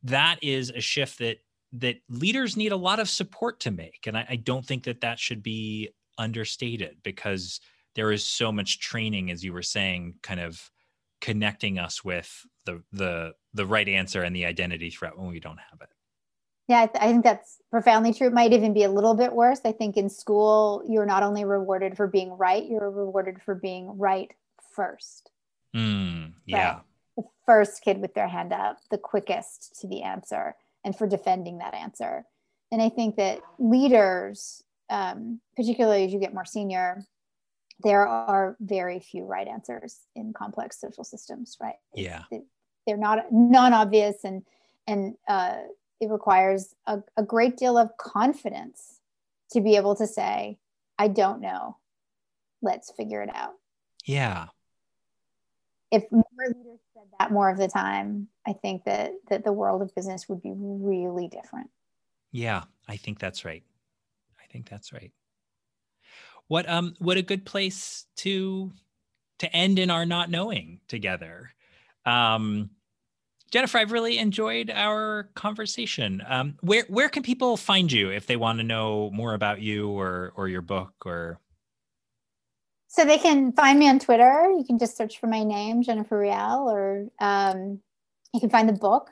[0.04, 1.38] that is a shift that
[1.72, 5.02] that leaders need a lot of support to make and i, I don't think that
[5.02, 7.60] that should be understated because
[7.94, 10.70] there is so much training as you were saying kind of
[11.20, 15.58] connecting us with the the the right answer and the identity threat when we don't
[15.70, 15.88] have it
[16.68, 18.26] yeah, I, th- I, think that's profoundly true.
[18.26, 19.60] It might even be a little bit worse.
[19.64, 23.96] I think in school, you're not only rewarded for being right, you're rewarded for being
[23.96, 24.30] right
[24.74, 25.30] first.
[25.74, 26.74] Mm, yeah.
[26.74, 26.82] Right?
[27.16, 31.58] The first kid with their hand up, the quickest to the answer, and for defending
[31.58, 32.24] that answer.
[32.70, 37.04] And I think that leaders, um, particularly as you get more senior,
[37.80, 41.76] there are very few right answers in complex social systems, right?
[41.94, 42.24] Yeah.
[42.86, 44.42] They're not non-obvious and
[44.86, 45.58] and uh,
[46.00, 49.00] it requires a, a great deal of confidence
[49.52, 50.58] to be able to say,
[50.98, 51.76] I don't know.
[52.62, 53.52] Let's figure it out.
[54.06, 54.46] Yeah.
[55.90, 59.82] If more leaders said that more of the time, I think that that the world
[59.82, 61.70] of business would be really different.
[62.30, 63.62] Yeah, I think that's right.
[64.38, 65.12] I think that's right.
[66.48, 68.72] What um what a good place to
[69.38, 71.52] to end in our not knowing together.
[72.04, 72.70] Um
[73.50, 76.22] Jennifer, I've really enjoyed our conversation.
[76.26, 79.88] Um, where where can people find you if they want to know more about you
[79.88, 81.40] or or your book or?
[82.88, 84.50] So they can find me on Twitter.
[84.56, 87.80] You can just search for my name, Jennifer Riel, or um,
[88.32, 89.10] you can find the book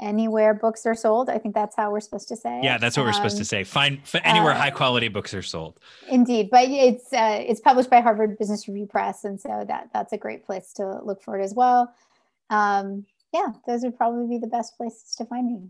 [0.00, 1.28] anywhere books are sold.
[1.28, 2.60] I think that's how we're supposed to say.
[2.62, 3.64] Yeah, that's what we're supposed to um, say.
[3.64, 5.78] Find anywhere uh, high quality books are sold.
[6.08, 10.12] Indeed, but it's uh, it's published by Harvard Business Review Press, and so that that's
[10.12, 11.92] a great place to look for it as well.
[12.50, 15.68] Um, yeah, those would probably be the best places to find me.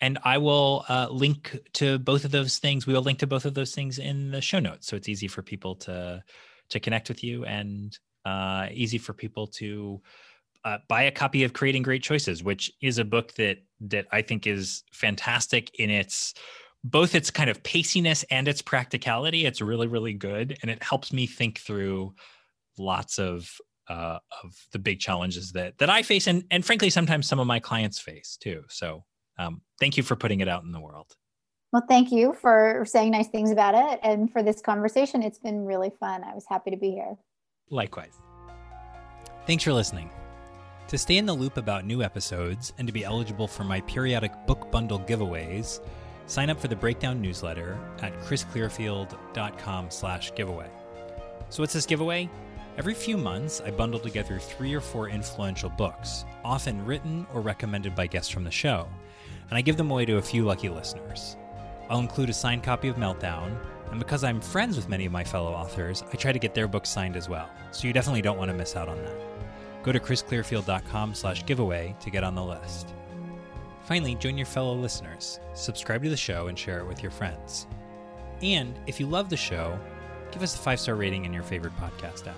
[0.00, 2.86] And I will uh, link to both of those things.
[2.86, 5.28] We will link to both of those things in the show notes, so it's easy
[5.28, 6.22] for people to
[6.70, 10.00] to connect with you and uh, easy for people to
[10.64, 14.22] uh, buy a copy of Creating Great Choices, which is a book that that I
[14.22, 16.34] think is fantastic in its
[16.82, 19.46] both its kind of paciness and its practicality.
[19.46, 22.14] It's really really good, and it helps me think through
[22.78, 23.50] lots of
[23.88, 27.46] uh, of the big challenges that that I face, and and frankly, sometimes some of
[27.46, 28.64] my clients face too.
[28.68, 29.04] So,
[29.38, 31.16] um, thank you for putting it out in the world.
[31.72, 35.22] Well, thank you for saying nice things about it, and for this conversation.
[35.22, 36.22] It's been really fun.
[36.22, 37.16] I was happy to be here.
[37.68, 38.14] Likewise.
[39.46, 40.08] Thanks for listening.
[40.88, 44.32] To stay in the loop about new episodes and to be eligible for my periodic
[44.46, 45.80] book bundle giveaways,
[46.26, 50.70] sign up for the Breakdown newsletter at chrisclearfield.com slash giveaway.
[51.48, 52.30] So, what's this giveaway?
[52.76, 57.94] Every few months, I bundle together three or four influential books, often written or recommended
[57.94, 58.88] by guests from the show,
[59.54, 61.36] and I give them away to a few lucky listeners.
[61.88, 63.56] I'll include a signed copy of Meltdown,
[63.88, 66.66] and because I'm friends with many of my fellow authors, I try to get their
[66.66, 69.14] books signed as well, so you definitely don't want to miss out on that.
[69.84, 72.94] Go to chrisclearfield.com slash giveaway to get on the list.
[73.84, 77.68] Finally, join your fellow listeners, subscribe to the show, and share it with your friends.
[78.42, 79.78] And if you love the show,
[80.32, 82.34] give us a five star rating in your favorite podcast app.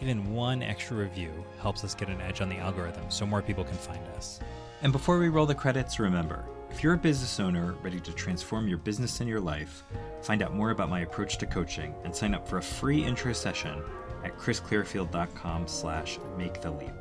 [0.00, 3.64] Even one extra review helps us get an edge on the algorithm so more people
[3.64, 4.38] can find us.
[4.84, 8.68] And before we roll the credits, remember if you're a business owner ready to transform
[8.68, 9.82] your business and your life,
[10.20, 13.32] find out more about my approach to coaching and sign up for a free intro
[13.32, 13.82] session
[14.24, 16.92] at chrisclearfield.com slash make the leap.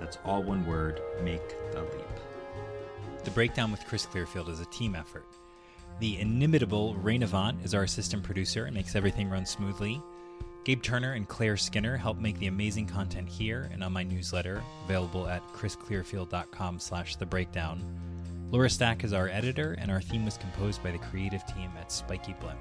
[0.00, 2.20] That's all one word, make the leap.
[3.22, 5.26] The Breakdown with Chris Clearfield is a team effort.
[6.00, 10.02] The inimitable Rain Avant is our assistant producer and makes everything run smoothly.
[10.64, 14.62] Gabe Turner and Claire Skinner help make the amazing content here and on my newsletter,
[14.84, 17.82] available at chrisclearfield.com slash the breakdown.
[18.50, 21.92] Laura Stack is our editor, and our theme was composed by the creative team at
[21.92, 22.58] Spiky Blimp.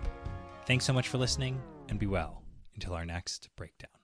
[0.66, 2.44] Thanks so much for listening, and be well
[2.76, 3.99] until our next breakdown.